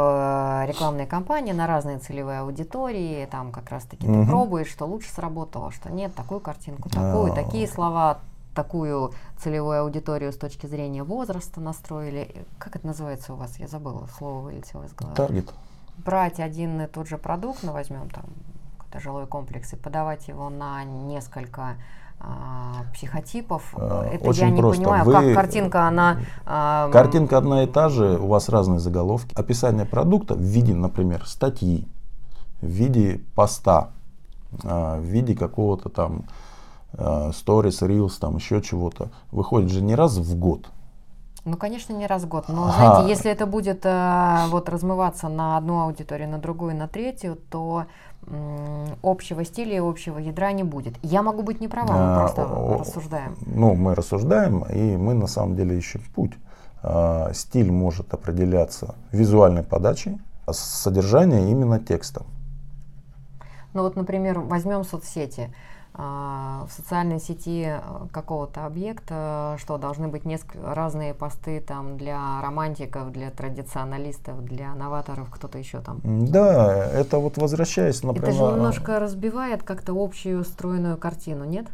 э, 0.62 0.66
рекламные 0.68 1.06
кампании 1.06 1.52
на 1.52 1.66
разные 1.66 1.98
целевые 1.98 2.40
аудитории, 2.40 3.26
там 3.30 3.50
как 3.50 3.70
раз 3.70 3.84
таки 3.84 4.06
ты 4.06 4.12
Мгм. 4.12 4.28
пробуешь, 4.28 4.68
что 4.68 4.84
лучше 4.86 5.10
сработало, 5.10 5.72
что 5.72 5.90
нет, 5.90 6.14
такую 6.14 6.38
картинку, 6.38 6.88
такую, 6.90 7.32
А. 7.32 7.34
такие 7.34 7.66
слова, 7.66 8.18
такую 8.54 9.12
целевую 9.38 9.80
аудиторию 9.82 10.32
с 10.32 10.36
точки 10.36 10.66
зрения 10.66 11.02
возраста 11.02 11.60
настроили. 11.60 12.44
Как 12.58 12.76
это 12.76 12.86
называется 12.86 13.32
у 13.32 13.36
вас? 13.36 13.58
Я 13.58 13.68
забыла, 13.68 14.06
слово 14.18 14.40
вылетело 14.40 14.84
из 14.84 14.92
головы. 14.94 15.16
Таргет. 15.16 15.52
Брать 15.98 16.40
один 16.40 16.80
и 16.80 16.86
тот 16.86 17.08
же 17.08 17.18
продукт, 17.18 17.60
ну 17.62 17.72
возьмем 17.72 18.08
там 18.10 18.24
какой-то 18.78 19.00
жилой 19.00 19.26
комплекс 19.26 19.72
и 19.72 19.76
подавать 19.76 20.28
его 20.28 20.48
на 20.50 20.84
несколько 20.84 21.76
а, 22.18 22.84
психотипов. 22.94 23.74
А, 23.76 24.06
это 24.06 24.28
очень 24.28 24.42
я 24.42 24.50
не 24.50 24.60
просто. 24.60 24.82
понимаю, 24.82 25.04
Вы- 25.04 25.12
как 25.12 25.34
картинка, 25.34 25.88
она... 25.88 26.18
а, 26.46 26.90
Картинка 26.90 27.38
одна 27.38 27.64
и 27.64 27.66
та 27.66 27.88
же, 27.88 28.16
у 28.18 28.28
вас 28.28 28.48
разные 28.48 28.78
заголовки. 28.80 29.34
Описание 29.34 29.84
продукта 29.84 30.34
в 30.34 30.40
виде, 30.40 30.74
например, 30.74 31.26
статьи, 31.26 31.88
в 32.60 32.66
виде 32.66 33.20
поста, 33.34 33.90
в 34.52 35.00
виде 35.00 35.34
какого-то 35.34 35.88
там 35.88 36.24
сторис, 37.32 37.82
reels, 37.82 38.18
там 38.20 38.36
еще 38.36 38.60
чего-то. 38.60 39.08
Выходит 39.30 39.70
же 39.70 39.82
не 39.82 39.94
раз 39.94 40.16
в 40.16 40.38
год. 40.38 40.66
Ну, 41.44 41.56
конечно, 41.56 41.92
не 41.92 42.06
раз 42.06 42.22
в 42.22 42.28
год. 42.28 42.48
Но, 42.48 42.64
Ага. 42.64 42.74
знаете, 42.74 43.08
если 43.08 43.30
это 43.30 43.46
будет 43.46 43.80
э, 43.84 44.44
вот 44.48 44.68
размываться 44.68 45.28
на 45.28 45.56
одну 45.56 45.80
аудиторию, 45.80 46.28
на 46.28 46.38
другую, 46.38 46.76
на 46.76 46.86
третью, 46.86 47.36
то 47.50 47.86
м, 48.28 48.86
общего 49.02 49.44
стиля 49.44 49.74
и 49.74 49.78
общего 49.80 50.18
ядра 50.18 50.52
не 50.52 50.62
будет. 50.62 50.94
Я 51.02 51.22
могу 51.22 51.42
быть 51.42 51.60
не 51.60 51.66
права, 51.66 51.92
мы 51.92 52.12
А, 52.12 52.18
просто 52.20 52.42
о- 52.44 52.78
рассуждаем. 52.78 53.36
Ну, 53.46 53.74
мы 53.74 53.94
рассуждаем, 53.96 54.62
и 54.72 54.96
мы 54.96 55.14
на 55.14 55.26
самом 55.26 55.56
деле 55.56 55.76
ищем 55.76 56.02
путь. 56.14 56.32
А, 56.84 57.32
Стиль 57.32 57.72
может 57.72 58.14
определяться 58.14 58.94
визуальной 59.10 59.64
подачей, 59.64 60.18
а 60.46 60.52
содержание 60.52 61.50
именно 61.50 61.80
текстом. 61.80 62.26
Ну 63.74 63.82
вот, 63.82 63.96
например, 63.96 64.38
возьмем 64.40 64.84
соцсети. 64.84 65.52
В 65.94 66.68
социальной 66.70 67.20
сети 67.20 67.66
э, 67.66 67.80
какого-то 68.12 68.64
объекта, 68.64 69.56
что 69.58 69.76
должны 69.76 70.08
быть 70.08 70.24
несколько 70.24 70.74
разные 70.74 71.12
посты 71.12 71.60
там 71.60 71.98
для 71.98 72.40
романтиков, 72.40 73.12
для 73.12 73.30
традиционалистов, 73.30 74.42
для 74.42 74.74
новаторов, 74.74 75.28
кто-то 75.30 75.58
еще 75.58 75.80
там. 75.82 76.00
Да, 76.02 76.86
это 76.86 77.18
вот 77.18 77.36
возвращаясь, 77.36 78.02
например... 78.02 78.30
Это 78.30 78.38
же 78.38 78.42
немножко 78.42 79.00
разбивает 79.00 79.64
как-то 79.64 79.92
общую 79.92 80.44
стройную 80.44 80.96
картину, 80.96 81.44
нет? 81.44 81.66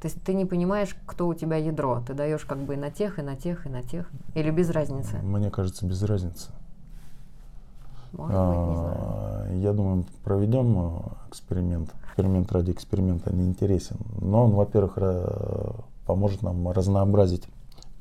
То 0.00 0.06
есть 0.06 0.22
ты 0.22 0.32
не 0.32 0.46
понимаешь, 0.46 0.96
кто 1.04 1.26
у 1.26 1.34
тебя 1.34 1.56
ядро. 1.56 2.02
Ты 2.06 2.14
даешь 2.14 2.44
как 2.44 2.58
бы 2.58 2.74
и 2.74 2.76
на 2.76 2.90
тех, 2.90 3.18
и 3.18 3.22
на 3.22 3.34
тех, 3.36 3.66
и 3.66 3.68
на 3.68 3.82
тех. 3.82 4.08
Или 4.34 4.50
без 4.50 4.70
разницы? 4.70 5.18
Мне 5.18 5.50
кажется, 5.50 5.84
без 5.84 6.02
разницы. 6.02 6.52
Может 8.12 8.32
быть, 8.32 8.68
не 8.68 8.76
знаю. 8.76 8.96
А, 8.98 9.46
Я 9.54 9.72
думаю, 9.72 10.04
проведем 10.24 10.78
э, 10.78 11.00
эксперимент. 11.28 11.94
Эксперимент 12.08 12.52
ради 12.52 12.70
эксперимента 12.72 13.34
не 13.34 13.46
интересен. 13.46 13.96
Но 14.20 14.44
он, 14.44 14.52
во-первых, 14.52 14.98
поможет 16.06 16.42
нам 16.42 16.70
разнообразить 16.70 17.44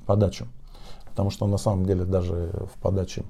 подачу. 0.05 0.47
Потому 1.05 1.29
что 1.29 1.47
на 1.47 1.57
самом 1.57 1.85
деле 1.85 2.05
даже 2.05 2.51
в 2.73 2.81
подаче 2.81 3.23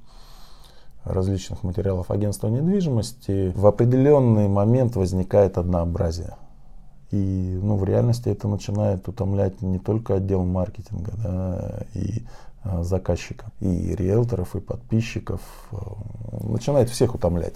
различных 1.04 1.62
материалов 1.62 2.10
агентства 2.10 2.48
недвижимости 2.48 3.52
в 3.54 3.66
определенный 3.66 4.48
момент 4.48 4.96
возникает 4.96 5.58
однообразие. 5.58 6.36
И 7.10 7.58
ну, 7.60 7.76
в 7.76 7.84
реальности 7.84 8.28
это 8.28 8.46
начинает 8.46 9.08
утомлять 9.08 9.62
не 9.62 9.78
только 9.78 10.14
отдел 10.14 10.44
маркетинга, 10.44 11.12
да, 11.16 11.80
и 11.94 12.22
а, 12.22 12.49
заказчика, 12.82 13.46
и 13.60 13.94
риэлторов, 13.94 14.54
и 14.56 14.60
подписчиков. 14.60 15.40
э, 15.72 15.76
Начинает 16.42 16.88
всех 16.90 17.14
утомлять. 17.14 17.54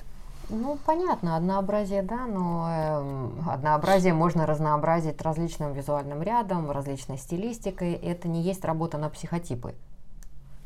Ну, 0.50 0.78
понятно, 0.84 1.36
однообразие, 1.36 2.02
да, 2.02 2.26
но 2.26 2.68
эм, 2.70 3.48
однообразие 3.48 4.12
можно 4.12 4.46
разнообразить 4.46 5.20
различным 5.22 5.72
визуальным 5.72 6.22
рядом, 6.22 6.70
различной 6.70 7.16
стилистикой. 7.16 7.92
Это 7.94 8.28
не 8.28 8.42
есть 8.42 8.64
работа 8.64 8.98
на 8.98 9.08
психотипы. 9.08 9.74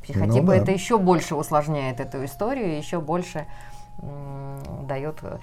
Психотипы 0.03 0.41
Ну 0.41 0.47
да. 0.47 0.57
это 0.57 0.73
еще 0.73 0.99
больше 0.99 1.35
усложняет 1.37 2.01
эту 2.01 2.25
историю, 2.25 2.77
еще 2.77 3.01
больше 3.01 3.47
м, 4.03 4.87
дает 4.87 5.19
э, 5.23 5.39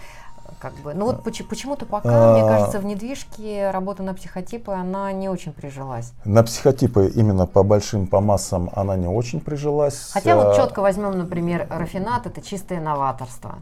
как 0.60 0.74
бы. 0.84 0.94
Ну 0.94 1.06
вот 1.06 1.24
поч- 1.24 1.46
почему-то 1.48 1.86
пока, 1.86 2.34
мне 2.34 2.44
А. 2.44 2.48
кажется, 2.48 2.80
в 2.80 2.86
недвижке 2.86 3.72
работа 3.72 4.04
на 4.04 4.14
психотипы, 4.14 4.72
она 4.72 5.12
не 5.12 5.30
очень 5.30 5.54
прижилась. 5.54 6.14
На 6.26 6.44
психотипы 6.44 7.12
именно 7.16 7.46
по 7.48 7.64
большим, 7.64 8.08
по 8.08 8.20
массам 8.22 8.70
она 8.76 8.96
не 8.96 9.08
очень 9.08 9.42
прижилась. 9.42 10.12
Хотя 10.14 10.36
вот 10.36 10.48
А, 10.48 10.56
четко 10.56 10.82
возьмем, 10.82 11.18
например, 11.18 11.68
рафинат, 11.70 12.26
это 12.28 12.42
чистое 12.42 12.80
новаторство. 12.82 13.56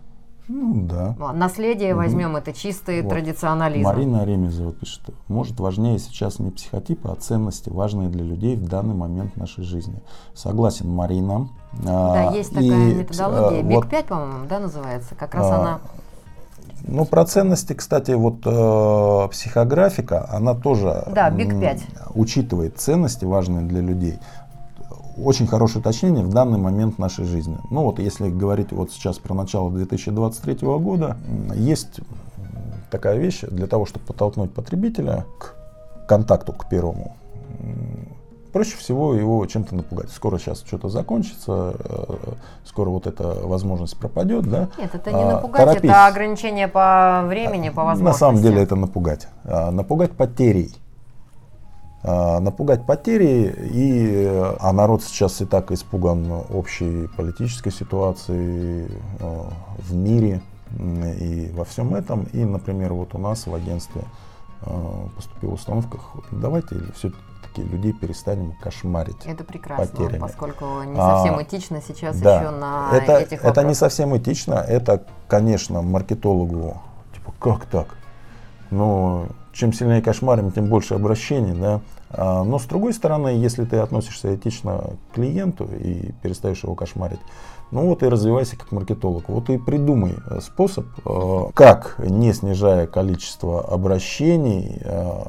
Ну 0.49 0.85
да. 0.87 1.15
Вот, 1.17 1.35
Наследие 1.35 1.95
возьмем, 1.95 2.35
это 2.35 2.51
чистый 2.51 3.01
Вот. 3.01 3.09
традиционализм. 3.11 3.87
Марина 3.87 4.25
Ремезова 4.25 4.73
пишет, 4.73 5.01
может 5.29 5.57
важнее 5.61 5.97
сейчас 5.99 6.37
не 6.39 6.51
психотипы, 6.51 7.07
а 7.09 7.15
ценности, 7.15 7.69
важные 7.69 8.09
для 8.09 8.25
людей 8.25 8.57
в 8.57 8.67
данный 8.67 8.93
момент 8.93 9.37
нашей 9.37 9.63
жизни. 9.63 10.01
Согласен, 10.35 10.89
Марина. 10.89 11.47
Да, 11.81 12.29
А, 12.29 12.33
есть 12.33 12.51
и, 12.51 12.55
такая 12.55 12.93
методология. 12.93 13.59
э, 13.61 13.63
Биг 13.63 13.75
вот, 13.77 13.89
5, 13.89 14.05
по-моему, 14.05 14.45
да, 14.49 14.59
называется. 14.59 15.15
Как 15.15 15.33
раз 15.33 15.45
А, 15.49 15.55
она. 15.61 15.79
Ну, 16.85 17.05
про 17.05 17.25
ценности, 17.25 17.73
кстати, 17.73 18.11
вот 18.11 18.45
э, 18.45 19.27
психографика, 19.31 20.29
она 20.29 20.53
тоже 20.53 21.03
Да, 21.15 21.29
Big 21.29 21.51
м, 21.53 21.61
5. 21.61 21.81
учитывает 22.13 22.77
ценности, 22.77 23.25
важные 23.25 23.65
для 23.65 23.81
людей. 23.81 24.19
Очень 25.17 25.47
хорошее 25.47 25.79
уточнение 25.79 26.25
в 26.25 26.29
данный 26.29 26.57
момент 26.57 26.97
нашей 26.97 27.25
жизни. 27.25 27.57
Ну 27.69 27.83
вот, 27.83 27.99
если 27.99 28.29
говорить 28.29 28.71
вот 28.71 28.91
сейчас 28.91 29.17
про 29.17 29.33
начало 29.33 29.71
2023 29.71 30.55
года, 30.79 31.17
есть 31.55 31.99
такая 32.91 33.17
вещь 33.17 33.41
для 33.41 33.67
того, 33.67 33.85
чтобы 33.85 34.05
подтолкнуть 34.05 34.53
потребителя 34.53 35.25
к 35.39 35.55
контакту, 36.07 36.51
к 36.53 36.67
первому. 36.67 37.15
Проще 38.53 38.77
всего 38.77 39.15
его 39.15 39.43
чем-то 39.47 39.73
напугать. 39.75 40.11
Скоро 40.11 40.37
сейчас 40.37 40.63
что-то 40.63 40.87
закончится, 40.87 41.73
э, 41.79 42.03
скоро 42.63 42.91
вот 42.91 43.07
эта 43.07 43.23
возможность 43.47 43.97
пропадет, 43.97 44.47
да? 44.47 44.69
Нет, 44.77 44.93
это 44.93 45.11
не 45.11 45.23
А, 45.23 45.31
напугать, 45.33 45.65
торопись. 45.65 45.89
это 45.89 46.05
ограничение 46.05 46.67
по 46.67 47.23
времени, 47.25 47.69
по 47.69 47.83
возможности. 47.83 48.03
На 48.03 48.13
самом 48.13 48.43
деле 48.43 48.61
это 48.61 48.75
напугать. 48.75 49.27
А, 49.43 49.71
Напугать 49.71 50.11
потерей. 50.11 50.71
А, 52.03 52.39
Напугать 52.41 52.85
потерей, 52.85 53.47
и, 53.71 54.23
э, 54.27 54.55
а 54.59 54.71
народ 54.71 55.01
сейчас 55.01 55.41
и 55.41 55.45
так 55.45 55.71
испуган 55.71 56.31
общей 56.53 57.07
политической 57.17 57.71
ситуацией 57.71 58.87
э, 59.19 59.43
в 59.79 59.95
мире 59.95 60.41
и 60.77 61.49
во 61.55 61.65
всем 61.65 61.95
этом. 61.95 62.27
И, 62.33 62.45
например, 62.45 62.93
вот 62.93 63.15
у 63.15 63.17
нас 63.17 63.47
в 63.47 63.53
агентстве 63.55 64.03
поступила 65.15 65.53
установка, 65.53 65.97
давайте 66.31 66.77
все-таки 67.53 67.63
людей 67.69 67.93
перестанем 67.93 68.53
кошмарить. 68.61 69.25
Это 69.25 69.43
прекрасно, 69.43 69.85
потерями. 69.85 70.19
поскольку 70.19 70.65
не 70.83 70.99
А, 70.99 71.17
совсем 71.17 71.41
этично 71.41 71.81
сейчас 71.81 72.19
Да, 72.19 72.39
еще 72.41 72.49
на 72.51 72.89
это, 72.93 73.17
этих 73.19 73.39
это 73.39 73.43
не 73.43 73.49
вопросах. 73.49 73.77
совсем 73.77 74.17
этично, 74.17 74.53
это, 74.55 75.03
конечно, 75.27 75.81
маркетологу, 75.81 76.81
типа, 77.13 77.33
как 77.39 77.65
так? 77.65 77.87
Но 78.71 79.27
чем 79.53 79.71
сильнее 79.73 80.01
кошмарим, 80.01 80.51
тем 80.51 80.65
больше 80.67 80.95
обращений, 80.95 81.53
да. 81.53 81.81
А, 82.13 82.43
но 82.43 82.59
с 82.59 82.65
другой 82.65 82.93
стороны, 82.93 83.29
если 83.29 83.65
ты 83.65 83.77
относишься 83.77 84.35
этично 84.35 84.91
к 85.11 85.15
клиенту 85.15 85.65
и 85.65 86.11
перестаешь 86.21 86.63
его 86.63 86.75
кошмарить, 86.75 87.19
ну 87.73 87.87
вот 87.87 88.03
и 88.03 88.07
развивайся 88.07 88.55
как 88.55 88.71
маркетолог. 88.71 89.27
Вот 89.29 89.49
и 89.49 89.57
придумай 89.57 90.13
э, 90.29 90.41
способ, 90.41 90.85
э, 91.05 91.51
как, 91.55 91.95
не 91.97 92.31
снижая 92.31 92.85
количество 92.85 93.67
обращений, 93.67 94.79
э, 94.79 95.21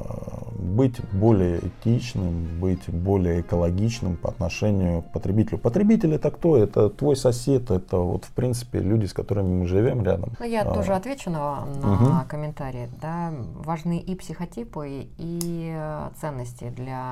быть 0.59 1.01
более 1.11 1.59
этичным, 1.59 2.59
быть 2.59 2.87
более 2.87 3.41
экологичным 3.41 4.15
по 4.15 4.29
отношению 4.29 5.01
к 5.01 5.11
потребителю. 5.11 5.57
Потребитель 5.57 6.13
это 6.13 6.29
кто? 6.29 6.55
Это 6.55 6.89
твой 6.89 7.15
сосед, 7.15 7.71
это 7.71 7.97
вот 7.97 8.25
в 8.25 8.31
принципе 8.31 8.77
люди, 8.77 9.07
с 9.07 9.13
которыми 9.13 9.61
мы 9.61 9.67
живем 9.67 10.03
рядом. 10.03 10.33
Ну, 10.39 10.45
я 10.45 10.61
а, 10.61 10.71
тоже 10.71 10.93
отвечу 10.93 11.31
на, 11.31 11.65
на 11.81 11.93
угу. 11.93 12.05
комментарии. 12.27 12.89
Да, 13.01 13.33
важны 13.55 13.97
и 13.97 14.13
психотипы, 14.15 15.07
и 15.17 15.75
ценности 16.21 16.71
для 16.75 17.11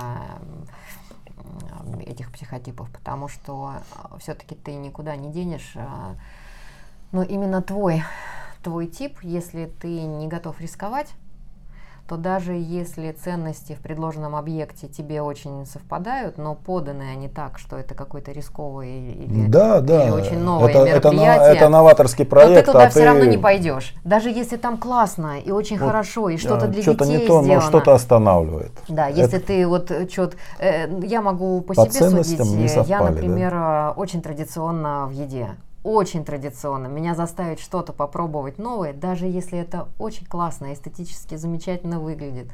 этих 2.06 2.32
психотипов, 2.32 2.89
потому 2.91 3.28
что 3.28 3.76
а, 3.95 4.17
все-таки 4.19 4.56
ты 4.56 4.76
никуда 4.76 5.15
не 5.15 5.32
денешь. 5.32 5.73
А, 5.76 6.15
но 7.12 7.23
именно 7.23 7.62
твой, 7.62 8.04
твой 8.63 8.88
тип, 8.88 9.19
если 9.21 9.65
ты 9.65 10.04
не 10.04 10.28
готов 10.28 10.60
рисковать, 10.62 11.13
то 12.08 12.18
даже 12.18 12.54
если 12.54 13.12
ценности 13.12 13.74
в 13.74 13.80
предложенном 13.80 14.36
объекте 14.36 14.88
тебе 14.88 15.22
очень 15.22 15.66
совпадают, 15.66 16.38
но 16.38 16.54
поданы 16.54 17.04
они 17.12 17.30
так, 17.30 17.58
что 17.58 17.78
это 17.78 17.96
какой-то 17.96 18.32
рисковый 18.32 19.13
или, 19.13 19.48
да, 19.48 19.80
да. 19.80 20.04
или 20.04 20.12
очень 20.12 20.39
новое 20.39 20.70
это, 20.70 20.84
мероприятие, 20.84 21.48
это, 21.48 21.58
это 21.58 21.70
новаторский 21.70 22.26
проект, 22.26 22.54
то 22.54 22.60
ты 22.60 22.72
туда 22.72 22.86
а 22.86 22.89
все 22.89 23.00
ты... 23.00 23.06
равно 23.06 23.26
не 23.26 23.38
пойдешь. 23.38 23.96
Даже 24.04 24.30
если 24.30 24.58
там 24.58 24.78
классно 24.78 25.39
и 25.39 25.52
очень 25.52 25.80
вот, 25.80 25.88
хорошо, 25.88 26.30
и 26.30 26.38
что-то 26.38 26.68
для 26.68 26.82
что-то 26.82 27.06
детей 27.06 27.22
не 27.22 27.28
то, 27.28 27.42
сделано. 27.42 27.62
но 27.62 27.62
что-то 27.62 27.94
останавливает. 27.94 28.72
Да, 28.89 29.08
если 29.08 29.38
это... 29.38 29.48
ты 29.48 29.68
вот 29.68 29.92
что-то... 30.12 30.36
Э, 30.60 30.88
я 31.04 31.22
могу 31.22 31.62
по, 31.62 31.74
по 31.74 31.89
себе 31.89 32.10
судить. 32.10 32.39
Не 32.39 32.68
совпали, 32.68 32.89
я, 32.89 33.02
например, 33.02 33.52
да? 33.52 33.94
очень 33.96 34.22
традиционно 34.22 35.08
в 35.08 35.12
еде 35.12 35.56
очень 35.84 36.26
традиционно. 36.26 36.88
Меня 36.88 37.15
заставить 37.15 37.60
что-то 37.60 37.93
попробовать 37.93 38.58
новое, 38.58 38.93
даже 38.93 39.26
если 39.26 39.60
это 39.60 39.89
очень 40.00 40.26
классно, 40.26 40.74
эстетически 40.74 41.36
замечательно 41.36 42.00
выглядит. 42.00 42.52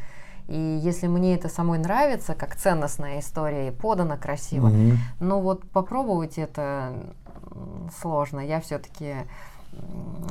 И 0.47 0.79
если 0.81 1.07
мне 1.07 1.35
это 1.35 1.47
самой 1.47 1.77
нравится, 1.77 2.33
как 2.33 2.55
ценностная 2.55 3.19
история 3.19 3.67
и 3.67 3.71
подана 3.71 4.17
красиво, 4.17 4.69
mm-hmm. 4.69 4.95
но 5.19 5.41
вот 5.41 5.69
попробовать 5.69 6.39
это 6.39 6.93
сложно. 8.01 8.39
Я 8.39 8.59
все-таки 8.59 9.15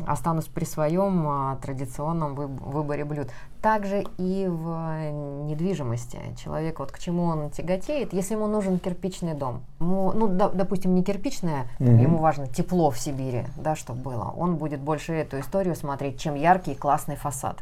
останусь 0.06 0.46
при 0.46 0.64
своем 0.64 1.26
а, 1.28 1.56
традиционном 1.56 2.34
выборе 2.34 3.04
блюд. 3.04 3.28
Также 3.60 4.04
и 4.16 4.46
в 4.48 5.46
недвижимости. 5.46 6.18
Человек, 6.42 6.78
вот 6.78 6.92
к 6.92 6.98
чему 6.98 7.24
он 7.24 7.50
тяготеет, 7.50 8.12
если 8.12 8.34
ему 8.34 8.46
нужен 8.46 8.78
кирпичный 8.78 9.34
дом, 9.34 9.62
ему, 9.80 10.12
ну, 10.12 10.28
да, 10.28 10.48
допустим, 10.48 10.94
не 10.94 11.02
кирпичное, 11.02 11.66
угу. 11.78 11.90
ему 11.90 12.18
важно 12.18 12.46
тепло 12.46 12.90
в 12.90 12.98
Сибири, 12.98 13.46
да, 13.56 13.76
чтобы 13.76 14.00
было, 14.00 14.32
он 14.36 14.56
будет 14.56 14.80
больше 14.80 15.12
эту 15.12 15.40
историю 15.40 15.74
смотреть, 15.76 16.18
чем 16.18 16.34
яркий 16.34 16.74
классный 16.74 17.16
фасад. 17.16 17.58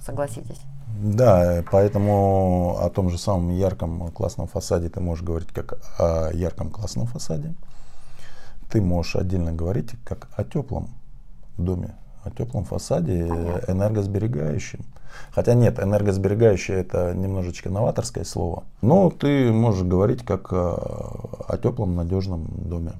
Согласитесь? 0.00 0.60
Да, 1.02 1.64
поэтому 1.70 2.78
о 2.80 2.88
том 2.88 3.10
же 3.10 3.18
самом 3.18 3.50
ярком 3.50 4.10
классном 4.12 4.46
фасаде 4.46 4.88
ты 4.88 5.00
можешь 5.00 5.24
говорить 5.24 5.48
как 5.48 5.74
о 5.98 6.30
ярком 6.32 6.70
классном 6.70 7.06
фасаде 7.06 7.54
ты 8.70 8.80
можешь 8.80 9.16
отдельно 9.16 9.52
говорить 9.52 9.92
как 10.04 10.28
о 10.36 10.44
теплом 10.44 10.90
доме, 11.56 11.94
о 12.22 12.30
теплом 12.30 12.64
фасаде, 12.64 13.20
энергосберегающем. 13.68 14.80
Хотя 15.30 15.54
нет, 15.54 15.78
энергосберегающее 15.78 16.78
это 16.78 17.14
немножечко 17.14 17.70
новаторское 17.70 18.24
слово. 18.24 18.64
Но 18.82 19.10
ты 19.10 19.52
можешь 19.52 19.84
говорить 19.84 20.24
как 20.24 20.52
о, 20.52 21.44
о 21.48 21.58
теплом, 21.58 21.94
надежном 21.94 22.46
доме. 22.56 22.92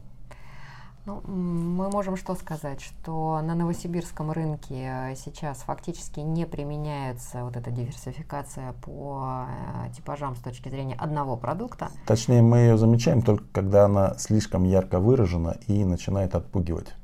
Ну, 1.07 1.21
мы 1.27 1.91
можем 1.91 2.17
что 2.17 2.35
сказать, 2.35 2.81
что 2.81 3.43
на 3.43 3.55
новосибирском 3.55 4.31
рынке 4.31 5.11
э, 5.11 5.15
сейчас 5.17 5.59
фактически 5.59 6.21
не 6.21 6.47
применяется 6.47 7.45
вот 7.45 7.57
эта 7.59 7.71
диверсификация 7.71 8.73
по 8.81 9.45
э, 9.87 9.93
типажам 9.95 10.35
с 10.35 10.39
точки 10.39 10.71
зрения 10.71 10.95
одного 10.95 11.37
продукта. 11.37 11.91
Точнее, 12.07 12.41
мы 12.41 12.59
ее 12.59 12.79
замечаем 12.79 13.21
только 13.21 13.45
когда 13.53 13.85
она 13.85 14.15
слишком 14.17 14.65
ярко 14.65 14.99
выражена 14.99 15.59
и 15.67 15.85
начинает 15.85 16.35
отпугивать. 16.35 16.95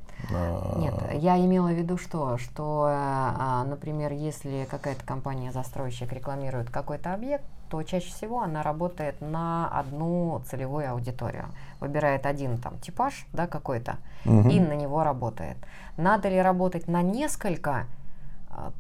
Нет, 0.77 0.95
я 1.15 1.39
имела 1.39 1.69
в 1.69 1.75
виду 1.75 1.99
что? 1.99 2.39
Что, 2.39 2.89
э, 2.89 2.95
а, 2.95 3.65
например, 3.65 4.13
если 4.13 4.67
какая-то 4.71 5.05
компания-застройщик 5.05 6.11
рекламирует 6.11 6.71
какой-то 6.71 7.13
объект, 7.13 7.45
то 7.71 7.83
чаще 7.85 8.11
всего 8.11 8.43
она 8.43 8.63
работает 8.63 9.21
на 9.21 9.69
одну 9.69 10.43
целевую 10.51 10.91
аудиторию. 10.91 11.47
Выбирает 11.79 12.27
один 12.27 12.59
там 12.59 12.79
типаж, 12.81 13.27
да, 13.33 13.47
какой-то, 13.47 13.97
угу. 14.25 14.49
и 14.49 14.59
на 14.59 14.75
него 14.75 15.05
работает. 15.05 15.57
Надо 15.97 16.29
ли 16.29 16.43
работать 16.43 16.89
на 16.89 17.03
несколько? 17.03 17.87
А, 18.51 18.73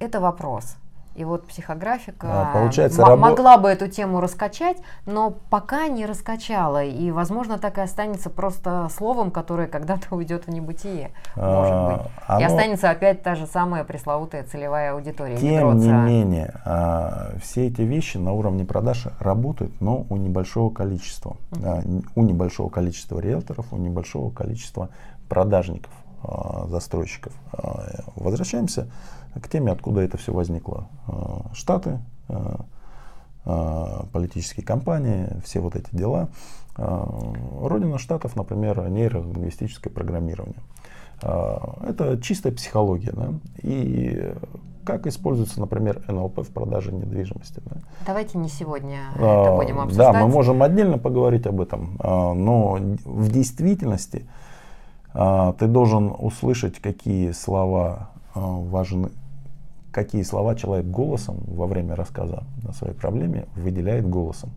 это 0.00 0.20
вопрос. 0.20 0.76
И 1.14 1.24
вот 1.24 1.46
психографика 1.46 2.26
а, 2.26 2.52
получается, 2.52 3.02
рабо... 3.02 3.16
могла 3.16 3.58
бы 3.58 3.68
эту 3.68 3.88
тему 3.88 4.20
раскачать, 4.20 4.78
но 5.04 5.30
пока 5.30 5.88
не 5.88 6.06
раскачала. 6.06 6.84
И, 6.84 7.10
возможно, 7.10 7.58
так 7.58 7.78
и 7.78 7.82
останется 7.82 8.30
просто 8.30 8.88
словом, 8.94 9.30
которое 9.30 9.68
когда-то 9.68 10.06
уйдет 10.14 10.46
в 10.46 10.50
небытие. 10.50 11.10
А, 11.36 11.50
может 11.50 12.02
быть. 12.02 12.12
Оно... 12.26 12.40
И 12.40 12.44
останется 12.44 12.90
опять 12.90 13.22
та 13.22 13.34
же 13.34 13.46
самая 13.46 13.84
пресловутая 13.84 14.44
целевая 14.44 14.94
аудитория. 14.94 15.36
Тем 15.36 15.76
не 15.76 15.92
менее, 15.92 16.54
а, 16.64 17.32
все 17.42 17.66
эти 17.66 17.82
вещи 17.82 18.16
на 18.16 18.32
уровне 18.32 18.64
продаж 18.64 19.06
работают, 19.20 19.80
но 19.80 20.06
у 20.08 20.16
небольшого 20.16 20.70
количества. 20.72 21.36
Uh-huh. 21.52 22.04
у 22.14 22.22
небольшого 22.22 22.68
количества 22.68 23.20
риэлторов, 23.20 23.72
у 23.72 23.76
небольшого 23.76 24.30
количества 24.30 24.88
продажников, 25.28 25.92
а, 26.22 26.66
застройщиков. 26.68 27.32
возвращаемся 28.16 28.82
к 28.82 28.86
теме, 29.52 29.72
откуда 29.72 30.00
это 30.00 30.16
все 30.16 30.32
возникло. 30.32 30.88
А, 31.06 31.50
Штаты, 31.52 32.00
а, 32.28 32.64
а, 33.44 34.06
политические 34.12 34.64
кампании, 34.64 35.28
все 35.44 35.60
вот 35.60 35.76
эти 35.76 35.88
дела. 35.92 36.28
Родина 36.76 37.98
Штатов, 37.98 38.34
например, 38.34 38.88
нейролингвистическое 38.88 39.92
программирование. 39.92 40.62
Это 41.20 42.18
чистая 42.22 42.50
психология. 42.54 43.12
Да? 43.12 43.34
И 43.62 44.32
как 44.82 45.06
используется, 45.06 45.60
например, 45.60 46.02
НЛП 46.08 46.38
в 46.38 46.50
продаже 46.50 46.92
недвижимости. 46.92 47.60
Да? 47.66 47.76
Давайте 48.06 48.38
не 48.38 48.48
сегодня 48.48 49.00
а, 49.16 49.42
это 49.42 49.56
будем 49.56 49.80
обсуждать. 49.80 50.12
Да, 50.14 50.20
мы 50.20 50.28
можем 50.28 50.62
отдельно 50.62 50.96
поговорить 50.96 51.46
об 51.46 51.60
этом, 51.60 51.98
но 51.98 52.78
в 53.04 53.30
действительности 53.30 54.26
ты 55.12 55.66
должен 55.66 56.14
услышать, 56.18 56.78
какие 56.80 57.32
слова 57.32 58.08
важны 58.34 59.10
какие 59.92 60.22
слова 60.22 60.54
человек 60.54 60.86
голосом 60.86 61.42
во 61.46 61.66
время 61.66 61.94
рассказа 61.94 62.44
о 62.66 62.72
своей 62.72 62.94
проблеме 62.94 63.46
выделяет 63.54 64.08
голосом. 64.08 64.50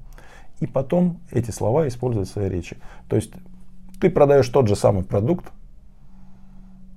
И 0.61 0.67
потом 0.67 1.19
эти 1.31 1.51
слова 1.51 1.87
используют 1.87 2.29
в 2.29 2.31
своей 2.31 2.49
речи. 2.49 2.77
То 3.09 3.17
есть 3.17 3.33
ты 3.99 4.09
продаешь 4.09 4.47
тот 4.47 4.67
же 4.67 4.75
самый 4.75 5.03
продукт, 5.03 5.51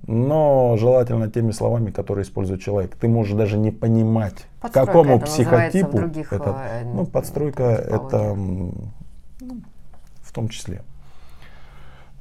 но 0.07 0.75
желательно 0.77 1.29
теми 1.29 1.51
словами, 1.51 1.91
которые 1.91 2.23
использует 2.23 2.61
человек. 2.61 2.95
Ты 2.95 3.07
можешь 3.07 3.33
даже 3.33 3.57
не 3.57 3.69
понимать, 3.69 4.47
подстройка 4.61 4.87
какому 4.87 5.15
это 5.17 5.25
психотипу 5.25 5.97
других, 5.97 6.33
это. 6.33 6.49
Э, 6.49 6.83
ну, 6.85 7.05
подстройка 7.05 7.63
это 7.63 8.33
ну, 8.33 8.73
в 10.21 10.33
том 10.33 10.47
числе. 10.47 10.81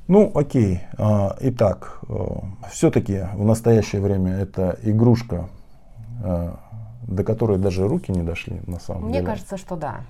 Ну, 0.08 0.30
окей. 0.34 0.80
А, 0.96 1.36
итак, 1.40 2.00
э, 2.08 2.14
все-таки 2.70 3.26
в 3.34 3.44
настоящее 3.44 4.02
время 4.02 4.32
это 4.32 4.78
игрушка 4.82 5.48
до 6.22 7.24
которой 7.24 7.58
даже 7.58 7.88
руки 7.88 8.12
не 8.12 8.22
дошли 8.22 8.60
на 8.66 8.78
самом 8.78 9.04
Мне 9.04 9.14
деле. 9.14 9.22
Мне 9.22 9.30
кажется, 9.30 9.56
что 9.56 9.76
да. 9.76 10.00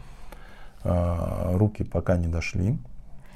А, 0.85 1.53
руки 1.57 1.85
пока 1.85 2.17
не 2.17 2.27
дошли. 2.27 2.79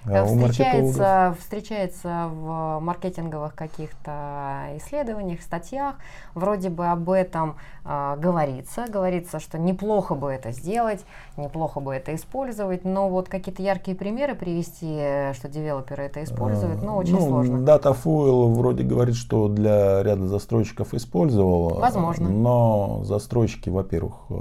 А 0.05 0.25
встречается, 0.25 1.37
встречается 1.39 2.29
в 2.33 2.81
маркетинговых 2.81 3.55
каких-то 3.55 4.69
исследованиях, 4.77 5.43
статьях. 5.43 5.97
Вроде 6.35 6.71
бы 6.71 6.89
об 6.89 7.09
этом 7.11 7.57
э, 7.85 8.17
говорится. 8.19 8.87
Говорится, 8.89 9.39
что 9.39 9.59
неплохо 9.59 10.15
бы 10.15 10.31
это 10.31 10.51
сделать, 10.51 11.05
неплохо 11.37 11.81
бы 11.81 11.95
это 11.95 12.15
использовать. 12.15 12.85
Но 12.85 13.09
вот 13.09 13.29
какие-то 13.29 13.63
яркие 13.63 13.97
примеры 13.97 14.35
привести, 14.35 15.35
что 15.35 15.49
девелоперы 15.49 16.05
это 16.05 16.25
используют, 16.25 16.83
ну, 16.83 16.97
очень 16.97 17.15
ну, 17.15 17.27
сложно. 17.27 17.57
Datafoil 17.59 18.55
вроде 18.55 18.83
говорит, 18.83 19.15
что 19.15 19.49
для 19.49 20.03
ряда 20.03 20.27
застройщиков 20.27 20.95
использовал. 20.95 21.79
Возможно. 21.79 22.29
Но 22.29 23.03
застройщики, 23.05 23.69
во-первых, 23.69 24.15
э, 24.31 24.35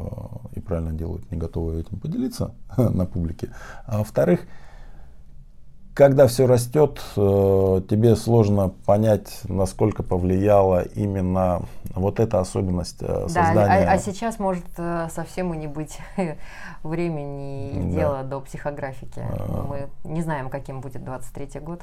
и 0.55 0.59
правильно 0.59 0.91
делают, 0.91 1.29
не 1.31 1.37
готовы 1.37 1.79
этим 1.79 1.99
поделиться 1.99 2.55
на 2.77 3.05
публике. 3.05 3.49
А 3.85 3.99
во-вторых, 3.99 4.41
когда 5.93 6.27
все 6.27 6.47
растет, 6.47 7.01
э, 7.17 7.81
тебе 7.89 8.15
сложно 8.15 8.69
понять, 8.85 9.41
насколько 9.45 10.03
повлияло 10.03 10.83
именно 10.83 11.63
вот 11.93 12.19
эта 12.19 12.39
особенность 12.39 12.99
да, 12.99 13.27
создания... 13.27 13.89
А, 13.89 13.93
а 13.93 13.97
сейчас 13.97 14.39
может 14.39 14.65
совсем 15.13 15.53
и 15.53 15.57
не 15.57 15.67
быть 15.67 15.99
времени 16.83 17.71
и 17.71 17.81
да. 17.91 17.99
дела 17.99 18.23
до 18.23 18.39
психографики. 18.39 19.19
А... 19.19 19.65
Мы 19.67 20.09
не 20.09 20.21
знаем, 20.21 20.49
каким 20.49 20.81
будет 20.81 21.03
23 21.03 21.59
год. 21.59 21.81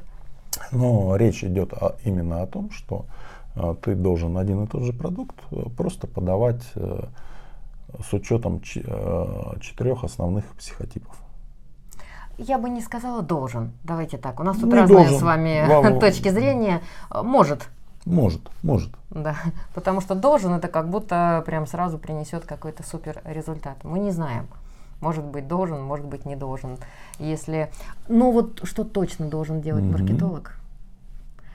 Но 0.71 1.15
речь 1.15 1.43
идет 1.43 1.73
о, 1.73 1.95
именно 2.03 2.41
о 2.41 2.47
том, 2.47 2.71
что 2.71 3.05
ты 3.83 3.93
должен 3.93 4.37
один 4.37 4.63
и 4.63 4.67
тот 4.67 4.83
же 4.83 4.93
продукт 4.93 5.35
просто 5.75 6.07
подавать 6.07 6.63
с 6.73 8.13
учетом 8.13 8.61
четырех 8.61 10.03
основных 10.03 10.45
психотипов. 10.55 11.15
Я 12.39 12.57
бы 12.57 12.69
не 12.69 12.81
сказала 12.81 13.21
должен. 13.21 13.73
Давайте 13.83 14.17
так. 14.17 14.39
У 14.39 14.43
нас 14.43 14.57
тут 14.57 14.69
не 14.69 14.75
разные 14.75 14.99
должен. 14.99 15.19
с 15.19 15.21
вами 15.21 15.65
Вам... 15.67 15.99
точки 15.99 16.29
зрения. 16.29 16.81
Может. 17.11 17.67
Может, 18.05 18.41
может. 18.63 18.91
Да, 19.09 19.35
потому 19.73 19.99
что 19.99 20.15
должен 20.15 20.53
это 20.53 20.69
как 20.69 20.89
будто 20.89 21.43
прям 21.45 21.67
сразу 21.67 21.97
принесет 21.97 22.45
какой-то 22.45 22.83
супер 22.83 23.21
результат. 23.25 23.83
Мы 23.83 23.99
не 23.99 24.11
знаем. 24.11 24.47
Может 25.01 25.25
быть 25.25 25.47
должен, 25.47 25.81
может 25.81 26.05
быть 26.05 26.25
не 26.25 26.35
должен. 26.37 26.77
Если, 27.19 27.71
но 28.07 28.31
вот 28.31 28.61
что 28.63 28.85
точно 28.85 29.27
должен 29.27 29.61
делать 29.61 29.83
mm-hmm. 29.83 29.91
маркетолог? 29.91 30.55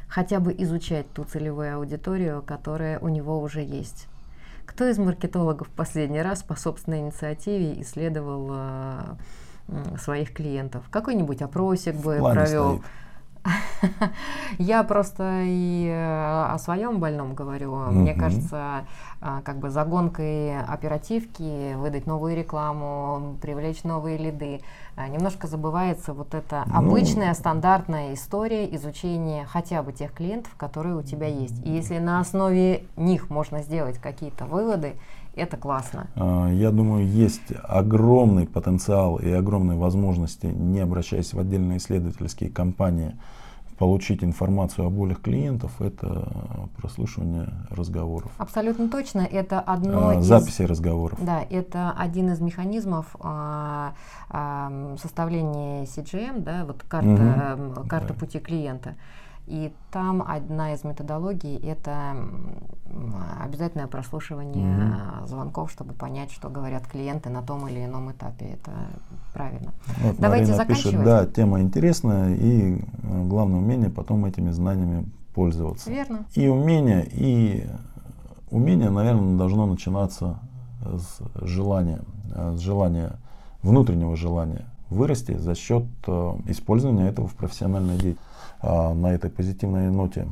Хотя 0.09 0.39
бы 0.39 0.55
изучать 0.59 1.11
ту 1.13 1.25
целевую 1.25 1.77
аудиторию, 1.77 2.43
которая 2.47 2.99
у 2.99 3.09
него 3.09 3.41
уже 3.41 3.63
есть. 3.63 4.07
Кто 4.67 4.89
из 4.89 4.99
маркетологов 4.99 5.69
последний 5.69 6.23
раз 6.23 6.43
по 6.43 6.57
собственной 6.57 7.01
инициативе 7.01 7.81
исследовал 7.81 8.49
э, 8.51 9.01
своих 9.99 10.33
клиентов. 10.33 10.85
Какой-нибудь 10.91 11.43
опросик 11.43 11.95
бы 11.97 12.19
провел. 12.19 12.81
Я 14.59 14.83
просто 14.85 15.43
и 15.45 15.87
э, 15.87 16.53
о 16.53 16.59
своем 16.59 16.99
больном 16.99 17.35
говорю. 17.35 17.75
Мне 17.91 18.15
кажется, 18.15 18.87
а, 19.21 19.43
как 19.43 19.59
бы 19.59 19.71
загонкой 19.71 20.59
оперативки, 20.61 21.75
выдать 21.75 22.07
новую 22.07 22.37
рекламу, 22.37 23.37
привлечь 23.41 23.83
новые 23.85 24.17
лиды. 24.17 24.61
А, 24.97 25.09
немножко 25.09 25.47
забывается 25.47 26.15
вот 26.15 26.35
эта 26.35 26.65
ну, 26.67 26.79
обычная 26.79 27.35
стандартная 27.35 28.15
история 28.15 28.75
изучения 28.77 29.47
хотя 29.47 29.83
бы 29.83 29.93
тех 29.93 30.13
клиентов, 30.13 30.55
которые 30.57 30.97
у 30.97 31.03
тебя 31.03 31.27
есть. 31.27 31.65
И 31.67 31.71
если 31.71 31.99
на 31.99 32.21
основе 32.21 32.85
них 32.97 33.29
можно 33.29 33.63
сделать 33.63 33.99
какие-то 33.99 34.47
выводы, 34.47 34.95
это 35.37 35.57
классно. 35.57 36.09
А, 36.17 36.51
я 36.51 36.71
думаю, 36.71 37.07
есть 37.07 37.53
огромный 37.63 38.47
потенциал 38.47 39.17
и 39.17 39.31
огромные 39.31 39.79
возможности, 39.79 40.47
не 40.47 40.81
обращаясь 40.81 41.33
в 41.33 41.39
отдельные 41.39 41.79
исследовательские 41.79 42.51
компании, 42.51 43.17
получить 43.79 44.23
информацию 44.23 44.87
о 44.87 44.91
болях 44.91 45.21
клиентов, 45.21 45.81
это 45.81 46.29
прослушивание 46.77 47.49
разговоров. 47.71 48.31
Абсолютно 48.39 48.89
точно. 48.89 49.21
Это 49.21 49.61
одно 49.61 50.11
а, 50.11 50.15
из... 50.17 50.25
Записи 50.25 50.63
разговоров. 50.63 51.19
Да, 51.21 51.45
это 51.51 51.91
один 51.91 52.31
из 52.31 52.41
механизмов 52.41 53.07
а, 53.21 53.95
а, 54.31 54.95
составления 55.01 55.85
CGM, 55.85 56.43
да, 56.43 56.65
вот 56.65 56.83
карта, 56.89 57.59
угу. 57.59 57.89
карта 57.89 58.09
да. 58.09 58.15
пути 58.15 58.39
клиента. 58.39 58.95
И 59.47 59.75
там 59.91 60.25
одна 60.27 60.73
из 60.73 60.85
методологий– 60.85 61.57
это 61.63 62.17
обязательное 63.43 63.87
прослушивание 63.87 64.65
mm-hmm. 64.65 65.27
звонков, 65.27 65.71
чтобы 65.71 65.93
понять, 65.93 66.31
что 66.31 66.49
говорят 66.49 66.87
клиенты 66.87 67.29
на 67.29 67.43
том 67.43 67.69
или 67.69 67.85
ином 67.85 68.11
этапе. 68.11 68.47
Это 68.47 68.71
правильно. 69.35 69.73
Вот 70.03 70.17
Давайте 70.19 70.53
Марина 70.53 70.57
заканчивать. 70.57 70.93
Пишет, 70.93 71.05
да, 71.05 71.27
тема 71.27 71.61
интересная, 71.61 72.35
и 72.35 72.79
э, 72.79 73.23
главное 73.25 73.59
умение 73.59 73.91
потом 73.91 74.25
этими 74.25 74.51
знаниями 74.51 75.07
пользоваться. 75.35 75.91
Верно. 75.91 76.25
И 76.35 76.49
умение, 76.49 77.07
и 77.11 77.67
умение, 78.51 78.89
наверное, 78.89 79.37
должно 79.37 79.67
начинаться 79.67 80.39
с 80.85 81.21
желания, 81.43 82.01
с 82.35 82.61
желания, 82.61 83.19
внутреннего 83.63 84.17
желания 84.17 84.65
вырасти 84.91 85.37
за 85.37 85.55
счет 85.55 85.85
э, 86.07 86.35
использования 86.47 87.09
этого 87.09 87.29
в 87.29 87.35
профессиональной 87.35 87.97
деятельности. 87.97 88.35
А, 88.67 88.95
на 88.95 89.13
этой 89.13 89.29
позитивной 89.29 89.91
ноте 89.91 90.27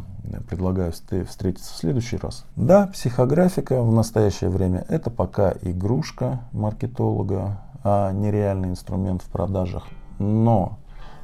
предлагаю 0.48 0.92
встретиться 0.92 1.74
в 1.74 1.76
следующий 1.76 2.16
раз. 2.16 2.46
Да, 2.56 2.86
психографика 2.86 3.82
в 3.82 3.92
настоящее 3.92 4.48
время 4.48 4.86
это 4.88 5.10
пока 5.10 5.52
игрушка 5.60 6.40
маркетолога, 6.52 7.60
а 7.84 8.10
не 8.12 8.30
реальный 8.30 8.70
инструмент 8.70 9.20
в 9.20 9.26
продажах. 9.26 9.84
Но 10.18 10.78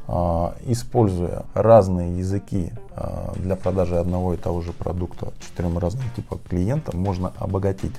а, 0.06 0.54
используя 0.66 1.44
разные 1.54 2.18
языки 2.18 2.72
а, 2.94 3.32
для 3.36 3.56
продажи 3.56 3.96
одного 3.96 4.34
и 4.34 4.36
того 4.36 4.60
же 4.60 4.74
продукта 4.74 5.32
четырем 5.40 5.78
разным 5.78 6.04
типам 6.14 6.40
клиента, 6.46 6.94
можно 6.94 7.32
обогатить 7.38 7.94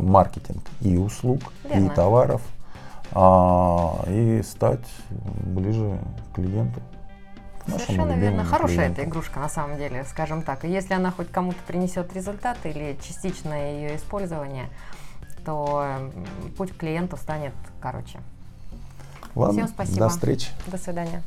маркетинг 0.00 0.62
и 0.80 0.96
услуг, 0.96 1.40
Верно. 1.64 1.86
и 1.86 1.94
товаров, 1.94 2.40
и 3.14 4.42
стать 4.44 4.86
ближе 5.10 5.98
к 6.30 6.36
клиенту. 6.36 6.80
Совершенно 7.66 8.12
верно. 8.12 8.44
Хорошая 8.44 8.90
эта 8.90 9.04
игрушка, 9.04 9.38
на 9.40 9.48
самом 9.48 9.76
деле, 9.76 10.04
скажем 10.04 10.42
так. 10.42 10.64
И 10.64 10.68
если 10.68 10.94
она 10.94 11.10
хоть 11.10 11.30
кому-то 11.30 11.58
принесет 11.66 12.12
результат 12.12 12.58
или 12.64 12.98
частичное 13.00 13.74
ее 13.74 13.96
использование, 13.96 14.68
то 15.44 16.10
путь 16.56 16.72
к 16.72 16.76
клиенту 16.76 17.16
станет 17.16 17.54
короче. 17.80 18.20
Ладно, 19.34 19.62
Всем 19.62 19.68
спасибо. 19.68 19.98
До 19.98 20.08
встречи. 20.08 20.48
До 20.66 20.76
свидания. 20.76 21.22